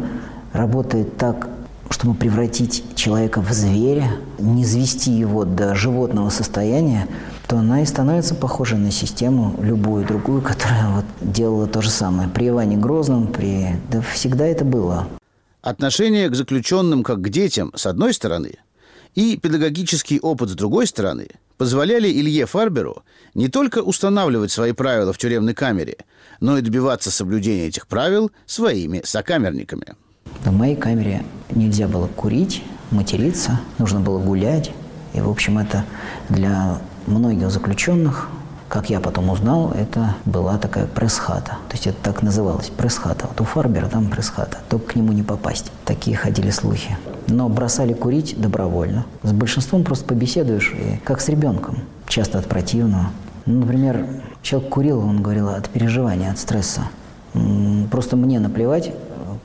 работает 0.51 1.15
так, 1.17 1.47
чтобы 1.91 2.15
превратить 2.15 2.83
человека 2.95 3.41
в 3.41 3.51
зверя, 3.51 4.07
не 4.39 4.65
звести 4.65 5.11
его 5.11 5.45
до 5.45 5.75
животного 5.75 6.29
состояния, 6.29 7.07
то 7.47 7.57
она 7.57 7.81
и 7.81 7.85
становится 7.85 8.33
похожей 8.33 8.79
на 8.79 8.91
систему 8.91 9.53
любую 9.61 10.05
другую, 10.05 10.41
которая 10.41 10.89
вот 10.89 11.05
делала 11.21 11.67
то 11.67 11.81
же 11.81 11.91
самое. 11.91 12.27
При 12.29 12.47
Иване 12.47 12.77
Грозном, 12.77 13.27
при... 13.27 13.75
Да 13.91 14.01
всегда 14.01 14.47
это 14.47 14.65
было. 14.65 15.07
Отношение 15.61 16.27
к 16.29 16.35
заключенным 16.35 17.03
как 17.03 17.21
к 17.21 17.29
детям, 17.29 17.71
с 17.75 17.85
одной 17.85 18.13
стороны, 18.13 18.55
и 19.13 19.37
педагогический 19.37 20.19
опыт, 20.19 20.49
с 20.49 20.53
другой 20.53 20.87
стороны, 20.87 21.27
позволяли 21.57 22.07
Илье 22.07 22.47
Фарберу 22.47 23.03
не 23.35 23.47
только 23.47 23.79
устанавливать 23.79 24.51
свои 24.51 24.71
правила 24.71 25.13
в 25.13 25.19
тюремной 25.19 25.53
камере, 25.53 25.97
но 26.39 26.57
и 26.57 26.61
добиваться 26.61 27.11
соблюдения 27.11 27.67
этих 27.67 27.85
правил 27.85 28.31
своими 28.47 29.01
сокамерниками. 29.03 29.95
В 30.43 30.51
моей 30.51 30.75
камере 30.75 31.23
нельзя 31.51 31.87
было 31.87 32.07
курить, 32.07 32.63
материться, 32.89 33.59
нужно 33.77 33.99
было 33.99 34.17
гулять. 34.19 34.71
И, 35.13 35.21
в 35.21 35.29
общем, 35.29 35.59
это 35.59 35.85
для 36.29 36.81
многих 37.05 37.51
заключенных 37.51 38.29
как 38.71 38.89
я 38.89 39.01
потом 39.01 39.29
узнал, 39.29 39.71
это 39.71 40.15
была 40.23 40.57
такая 40.57 40.85
пресс-хата. 40.85 41.57
То 41.67 41.73
есть 41.73 41.87
это 41.87 41.97
так 42.01 42.21
называлось, 42.21 42.69
пресс-хата. 42.69 43.27
Вот 43.27 43.41
у 43.41 43.43
Фарбера 43.43 43.87
там 43.87 44.07
пресс-хата, 44.07 44.59
только 44.69 44.93
к 44.93 44.95
нему 44.95 45.11
не 45.11 45.23
попасть. 45.23 45.73
Такие 45.83 46.15
ходили 46.15 46.51
слухи. 46.51 46.97
Но 47.27 47.49
бросали 47.49 47.91
курить 47.91 48.39
добровольно. 48.39 49.05
С 49.23 49.33
большинством 49.33 49.83
просто 49.83 50.05
побеседуешь, 50.05 50.73
и 50.73 51.01
как 51.03 51.19
с 51.19 51.27
ребенком, 51.27 51.79
часто 52.07 52.39
от 52.39 52.47
противного. 52.47 53.07
Ну, 53.45 53.59
например, 53.59 54.05
человек 54.41 54.69
курил, 54.69 54.99
он 54.99 55.21
говорил, 55.21 55.49
от 55.49 55.67
переживания, 55.67 56.31
от 56.31 56.39
стресса. 56.39 56.83
Просто 57.91 58.15
мне 58.15 58.39
наплевать, 58.39 58.93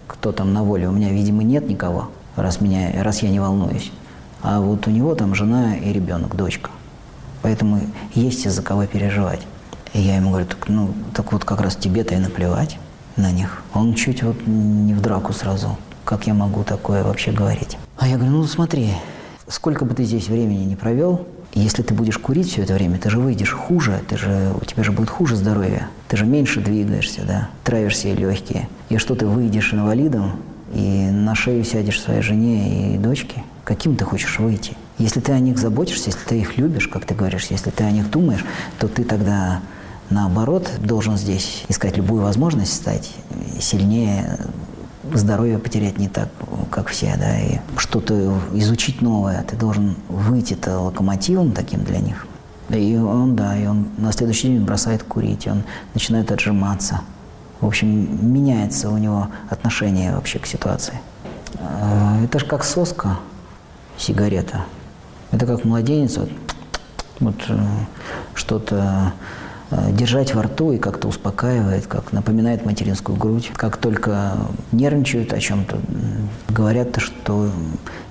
кто 0.06 0.30
там 0.30 0.52
на 0.52 0.62
воле. 0.62 0.88
У 0.88 0.92
меня, 0.92 1.10
видимо, 1.10 1.42
нет 1.42 1.68
никого, 1.68 2.10
раз, 2.36 2.60
меня, 2.60 3.02
раз 3.02 3.24
я 3.24 3.30
не 3.30 3.40
волнуюсь. 3.40 3.90
А 4.42 4.60
вот 4.60 4.86
у 4.86 4.90
него 4.90 5.16
там 5.16 5.34
жена 5.34 5.74
и 5.74 5.92
ребенок, 5.92 6.36
дочка. 6.36 6.70
Поэтому 7.46 7.80
есть 8.12 8.44
из-за 8.44 8.60
кого 8.60 8.86
переживать. 8.86 9.38
И 9.92 10.00
я 10.00 10.16
ему 10.16 10.30
говорю, 10.30 10.46
так, 10.46 10.68
ну, 10.68 10.92
так 11.14 11.32
вот 11.32 11.44
как 11.44 11.60
раз 11.60 11.76
тебе-то 11.76 12.16
и 12.16 12.18
наплевать 12.18 12.76
на 13.14 13.30
них. 13.30 13.62
Он 13.72 13.94
чуть 13.94 14.24
вот 14.24 14.48
не 14.48 14.94
в 14.94 15.00
драку 15.00 15.32
сразу. 15.32 15.78
Как 16.04 16.26
я 16.26 16.34
могу 16.34 16.64
такое 16.64 17.04
вообще 17.04 17.30
говорить? 17.30 17.78
А 17.98 18.08
я 18.08 18.16
говорю, 18.16 18.32
ну 18.32 18.44
смотри, 18.46 18.94
сколько 19.46 19.84
бы 19.84 19.94
ты 19.94 20.02
здесь 20.02 20.26
времени 20.26 20.64
не 20.64 20.74
провел, 20.74 21.24
если 21.54 21.84
ты 21.84 21.94
будешь 21.94 22.18
курить 22.18 22.50
все 22.50 22.62
это 22.62 22.74
время, 22.74 22.98
ты 22.98 23.10
же 23.10 23.20
выйдешь 23.20 23.52
хуже, 23.52 24.00
ты 24.08 24.16
же, 24.16 24.52
у 24.60 24.64
тебя 24.64 24.82
же 24.82 24.90
будет 24.90 25.10
хуже 25.10 25.36
здоровье, 25.36 25.86
ты 26.08 26.16
же 26.16 26.26
меньше 26.26 26.60
двигаешься, 26.60 27.22
да, 27.24 27.50
травишь 27.62 27.96
себе 27.96 28.14
легкие. 28.14 28.68
И 28.88 28.98
что 28.98 29.14
ты 29.14 29.24
выйдешь 29.24 29.72
инвалидом 29.72 30.40
и 30.74 31.10
на 31.12 31.36
шею 31.36 31.62
сядешь 31.62 32.02
своей 32.02 32.22
жене 32.22 32.96
и 32.96 32.98
дочке, 32.98 33.44
каким 33.62 33.94
ты 33.94 34.04
хочешь 34.04 34.40
выйти? 34.40 34.76
Если 34.98 35.20
ты 35.20 35.32
о 35.32 35.38
них 35.40 35.58
заботишься, 35.58 36.10
если 36.10 36.24
ты 36.26 36.40
их 36.40 36.56
любишь, 36.56 36.88
как 36.88 37.04
ты 37.04 37.14
говоришь, 37.14 37.46
если 37.50 37.70
ты 37.70 37.84
о 37.84 37.90
них 37.90 38.10
думаешь, 38.10 38.44
то 38.78 38.88
ты 38.88 39.04
тогда 39.04 39.60
наоборот 40.08 40.70
должен 40.80 41.16
здесь 41.16 41.64
искать 41.68 41.96
любую 41.96 42.22
возможность 42.22 42.74
стать 42.74 43.12
сильнее, 43.60 44.38
здоровье 45.12 45.58
потерять 45.58 45.98
не 45.98 46.08
так, 46.08 46.28
как 46.70 46.88
все, 46.88 47.14
да, 47.18 47.38
и 47.38 47.58
что-то 47.76 48.38
изучить 48.54 49.02
новое. 49.02 49.42
Ты 49.42 49.56
должен 49.56 49.96
выйти-то 50.08 50.78
локомотивом 50.80 51.52
таким 51.52 51.84
для 51.84 51.98
них. 51.98 52.26
И 52.70 52.96
он, 52.96 53.36
да, 53.36 53.56
и 53.56 53.66
он 53.66 53.88
на 53.98 54.12
следующий 54.12 54.48
день 54.48 54.64
бросает 54.64 55.02
курить, 55.02 55.46
он 55.46 55.62
начинает 55.94 56.32
отжиматься. 56.32 57.02
В 57.60 57.66
общем, 57.66 58.34
меняется 58.34 58.90
у 58.90 58.98
него 58.98 59.28
отношение 59.48 60.14
вообще 60.14 60.38
к 60.38 60.46
ситуации. 60.46 61.00
Э, 61.54 62.24
это 62.24 62.38
же 62.38 62.46
как 62.46 62.64
соска, 62.64 63.18
сигарета. 63.96 64.64
Это 65.36 65.44
как 65.44 65.66
младенец, 65.66 66.16
вот, 66.16 66.30
вот 67.20 67.34
э, 67.48 67.58
что-то 68.32 69.12
э, 69.70 69.92
держать 69.92 70.34
во 70.34 70.44
рту 70.44 70.72
и 70.72 70.78
как-то 70.78 71.08
успокаивает, 71.08 71.86
как 71.86 72.12
напоминает 72.12 72.64
материнскую 72.64 73.18
грудь. 73.18 73.52
Как 73.54 73.76
только 73.76 74.32
нервничают 74.72 75.34
о 75.34 75.38
чем-то, 75.38 75.78
говорят 76.48 76.92
то, 76.92 77.00
что 77.00 77.50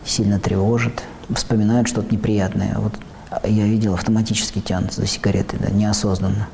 сильно 0.05 0.39
тревожит, 0.39 1.01
вспоминают 1.33 1.87
что-то 1.87 2.13
неприятное. 2.13 2.75
Вот 2.77 2.93
я 3.43 3.65
видел, 3.65 3.95
автоматически 3.95 4.59
тянут 4.59 4.93
за 4.93 5.07
сигаретой, 5.07 5.57
да, 5.57 5.71
неосознанно. 5.71 6.47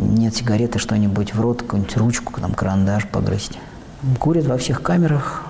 Нет 0.00 0.34
сигареты, 0.34 0.80
что-нибудь 0.80 1.32
в 1.32 1.40
рот, 1.40 1.62
какую-нибудь 1.62 1.96
ручку, 1.96 2.40
там, 2.40 2.54
карандаш 2.54 3.06
погрызть. 3.06 3.56
Курят 4.18 4.46
во 4.46 4.58
всех 4.58 4.82
камерах. 4.82 5.44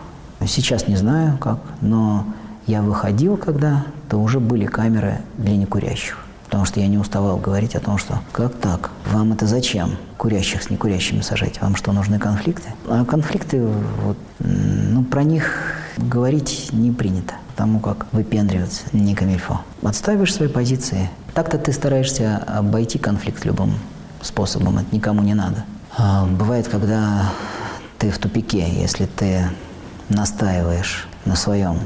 Сейчас 0.46 0.88
не 0.88 0.96
знаю 0.96 1.38
как, 1.38 1.58
но 1.80 2.26
я 2.68 2.82
выходил, 2.82 3.36
когда, 3.36 3.84
то 4.08 4.18
уже 4.18 4.40
были 4.40 4.66
камеры 4.66 5.18
для 5.38 5.56
некурящих. 5.56 6.18
Потому 6.44 6.64
что 6.64 6.80
я 6.80 6.86
не 6.86 6.98
уставал 6.98 7.38
говорить 7.38 7.74
о 7.74 7.80
том, 7.80 7.98
что 7.98 8.20
как 8.32 8.54
так? 8.54 8.90
Вам 9.10 9.32
это 9.32 9.46
зачем? 9.46 9.96
Курящих 10.16 10.62
с 10.62 10.70
некурящими 10.70 11.20
сажать? 11.20 11.60
Вам 11.60 11.76
что, 11.76 11.92
нужны 11.92 12.18
конфликты? 12.18 12.68
А 12.86 13.04
конфликты, 13.04 13.66
вот, 14.04 14.16
ну, 14.38 15.02
про 15.02 15.24
них 15.24 15.74
говорить 15.96 16.68
не 16.72 16.90
принято, 16.90 17.34
потому 17.54 17.80
как 17.80 18.06
выпендриваться 18.12 18.82
не 18.92 19.14
камильфо. 19.14 19.62
Отстаиваешь 19.82 20.34
свои 20.34 20.48
позиции. 20.48 21.10
Так-то 21.34 21.58
ты 21.58 21.72
стараешься 21.72 22.36
обойти 22.46 22.98
конфликт 22.98 23.44
любым 23.44 23.74
способом, 24.22 24.78
это 24.78 24.94
никому 24.94 25.22
не 25.22 25.34
надо. 25.34 25.64
А 25.96 26.26
бывает, 26.26 26.68
когда 26.68 27.30
ты 27.98 28.10
в 28.10 28.18
тупике, 28.18 28.68
если 28.70 29.06
ты 29.06 29.44
настаиваешь 30.08 31.08
на 31.24 31.36
своем, 31.36 31.80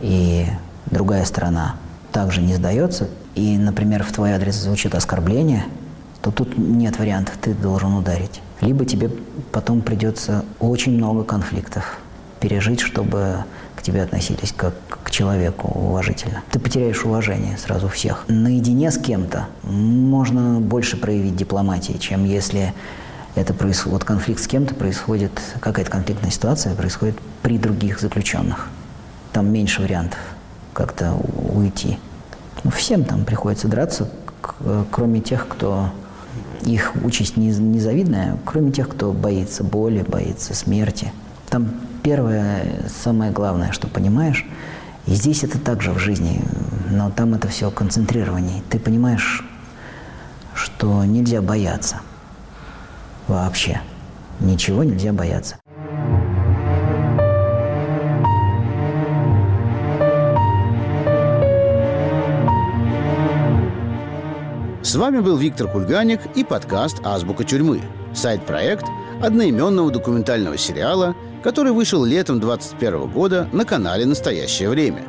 и 0.00 0.46
другая 0.86 1.24
сторона 1.24 1.76
также 2.12 2.40
не 2.40 2.54
сдается, 2.54 3.08
и, 3.34 3.58
например, 3.58 4.02
в 4.02 4.12
твой 4.12 4.32
адрес 4.32 4.54
звучит 4.54 4.94
оскорбление, 4.94 5.64
то 6.22 6.30
тут 6.30 6.56
нет 6.56 6.98
вариантов, 6.98 7.34
ты 7.40 7.54
должен 7.54 7.94
ударить. 7.94 8.40
Либо 8.60 8.84
тебе 8.84 9.10
потом 9.52 9.82
придется 9.82 10.44
очень 10.58 10.92
много 10.96 11.24
конфликтов 11.24 11.98
пережить, 12.40 12.80
чтобы 12.80 13.44
к 13.76 13.82
тебе 13.82 14.02
относились 14.02 14.52
как 14.56 14.74
к 15.04 15.10
человеку 15.10 15.68
уважительно. 15.68 16.42
Ты 16.50 16.58
потеряешь 16.58 17.04
уважение 17.04 17.58
сразу 17.58 17.88
всех. 17.88 18.24
Наедине 18.28 18.90
с 18.90 18.98
кем-то 18.98 19.46
можно 19.62 20.60
больше 20.60 20.96
проявить 20.96 21.36
дипломатии, 21.36 21.96
чем 21.98 22.24
если 22.24 22.72
это 23.34 23.52
происходит, 23.52 23.92
вот 23.92 24.04
конфликт 24.04 24.42
с 24.42 24.46
кем-то 24.46 24.74
происходит, 24.74 25.32
какая-то 25.60 25.90
конфликтная 25.90 26.30
ситуация 26.30 26.74
происходит 26.74 27.18
при 27.42 27.58
других 27.58 28.00
заключенных. 28.00 28.70
Там 29.36 29.52
меньше 29.52 29.82
вариантов 29.82 30.18
как-то 30.72 31.12
уйти. 31.52 31.98
Ну, 32.64 32.70
всем 32.70 33.04
там 33.04 33.26
приходится 33.26 33.68
драться, 33.68 34.08
кроме 34.90 35.20
тех, 35.20 35.46
кто 35.46 35.90
их 36.62 36.94
участь 37.04 37.36
незавидная, 37.36 38.38
кроме 38.46 38.72
тех, 38.72 38.88
кто 38.88 39.12
боится 39.12 39.62
боли, 39.62 40.00
боится 40.00 40.54
смерти. 40.54 41.12
Там 41.50 41.68
первое, 42.02 42.64
самое 42.88 43.30
главное, 43.30 43.72
что 43.72 43.88
понимаешь, 43.88 44.46
и 45.04 45.12
здесь 45.12 45.44
это 45.44 45.58
также 45.58 45.92
в 45.92 45.98
жизни, 45.98 46.42
но 46.90 47.10
там 47.10 47.34
это 47.34 47.48
все 47.48 47.70
концентрирование. 47.70 48.62
Ты 48.70 48.78
понимаешь, 48.78 49.44
что 50.54 51.04
нельзя 51.04 51.42
бояться– 51.42 52.00
Вообще. 53.28 53.80
Ничего 54.40 54.84
нельзя 54.84 55.12
бояться. 55.12 55.56
С 64.96 64.98
вами 64.98 65.20
был 65.20 65.36
Виктор 65.36 65.70
Кульганик 65.70 66.20
и 66.36 66.42
подкаст 66.42 67.02
«Азбука 67.04 67.44
тюрьмы»– 67.44 67.82
сайт-проект 68.14 68.86
одноименного 69.22 69.90
документального 69.90 70.56
сериала, 70.56 71.14
который 71.42 71.72
вышел 71.72 72.02
летом 72.02 72.40
2021 72.40 73.10
года 73.10 73.46
на 73.52 73.66
канале 73.66 74.06
«Настоящее 74.06 74.70
время». 74.70 75.02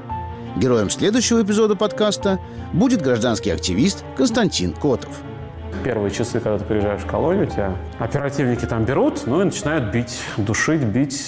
Героем 0.57 0.89
следующего 0.89 1.41
эпизода 1.41 1.77
подкаста 1.77 2.37
будет 2.73 3.01
гражданский 3.01 3.51
активист 3.51 4.03
Константин 4.17 4.73
Котов– 4.73 5.21
Первые 5.85 6.11
часы, 6.11 6.41
когда 6.41 6.59
ты 6.59 6.65
приезжаешь 6.65 7.03
в 7.03 7.07
колонию, 7.07 7.47
тебя 7.47 7.73
оперативники 7.97 8.65
там 8.65 8.83
берут, 8.83 9.25
ну 9.25 9.39
и 9.39 9.45
начинают 9.45 9.93
бить, 9.93 10.19
душить, 10.35 10.83
бить. 10.83 11.23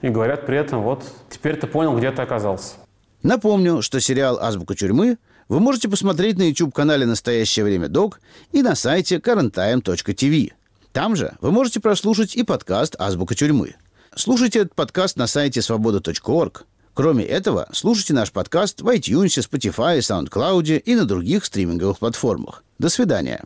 И 0.00 0.08
говорят 0.08 0.46
при 0.46 0.56
этом, 0.56 0.80
вот, 0.80 1.04
теперь 1.28 1.56
ты 1.56 1.66
понял, 1.66 1.94
где 1.94 2.10
ты 2.10 2.22
оказался. 2.22 2.76
Напомню, 3.22 3.82
что 3.82 4.00
сериал 4.00 4.38
«Азбука 4.40 4.74
тюрьмы» 4.74 5.18
вы 5.48 5.60
можете 5.60 5.88
посмотреть 5.88 6.38
на 6.38 6.42
YouTube-канале 6.42 7.06
«Настоящее 7.06 7.64
время 7.64 7.88
док» 7.88 8.20
и 8.52 8.62
на 8.62 8.74
сайте 8.74 9.16
currenttime.tv. 9.16 10.52
Там 10.92 11.16
же 11.16 11.36
вы 11.40 11.50
можете 11.50 11.80
прослушать 11.80 12.36
и 12.36 12.42
подкаст 12.42 12.96
«Азбука 12.98 13.34
тюрьмы». 13.34 13.76
Слушайте 14.14 14.60
этот 14.60 14.74
подкаст 14.74 15.16
на 15.16 15.26
сайте 15.26 15.62
свобода.орг. 15.62 16.66
Кроме 16.94 17.24
этого, 17.24 17.68
слушайте 17.72 18.12
наш 18.14 18.32
подкаст 18.32 18.80
в 18.82 18.88
iTunes, 18.88 19.38
Spotify, 19.38 19.98
SoundCloud 19.98 20.78
и 20.78 20.94
на 20.94 21.04
других 21.04 21.44
стриминговых 21.44 21.98
платформах. 21.98 22.64
До 22.78 22.88
свидания. 22.88 23.44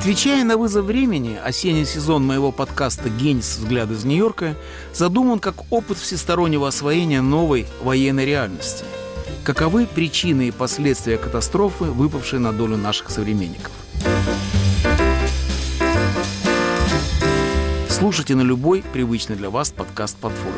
Отвечая 0.00 0.44
на 0.44 0.56
вызов 0.56 0.86
времени, 0.86 1.38
осенний 1.44 1.84
сезон 1.84 2.26
моего 2.26 2.52
подкаста 2.52 3.10
«Генис. 3.10 3.58
Взгляд 3.58 3.90
из 3.90 4.02
Нью-Йорка» 4.02 4.56
задуман 4.94 5.38
как 5.38 5.56
опыт 5.70 5.98
всестороннего 5.98 6.68
освоения 6.68 7.20
новой 7.20 7.66
военной 7.82 8.24
реальности. 8.24 8.86
Каковы 9.44 9.86
причины 9.86 10.48
и 10.48 10.52
последствия 10.52 11.18
катастрофы, 11.18 11.84
выпавшей 11.84 12.38
на 12.38 12.50
долю 12.52 12.78
наших 12.78 13.10
современников? 13.10 13.72
Слушайте 17.90 18.34
на 18.34 18.42
любой 18.42 18.82
привычной 18.94 19.36
для 19.36 19.50
вас 19.50 19.70
подкаст-платформе. 19.70 20.56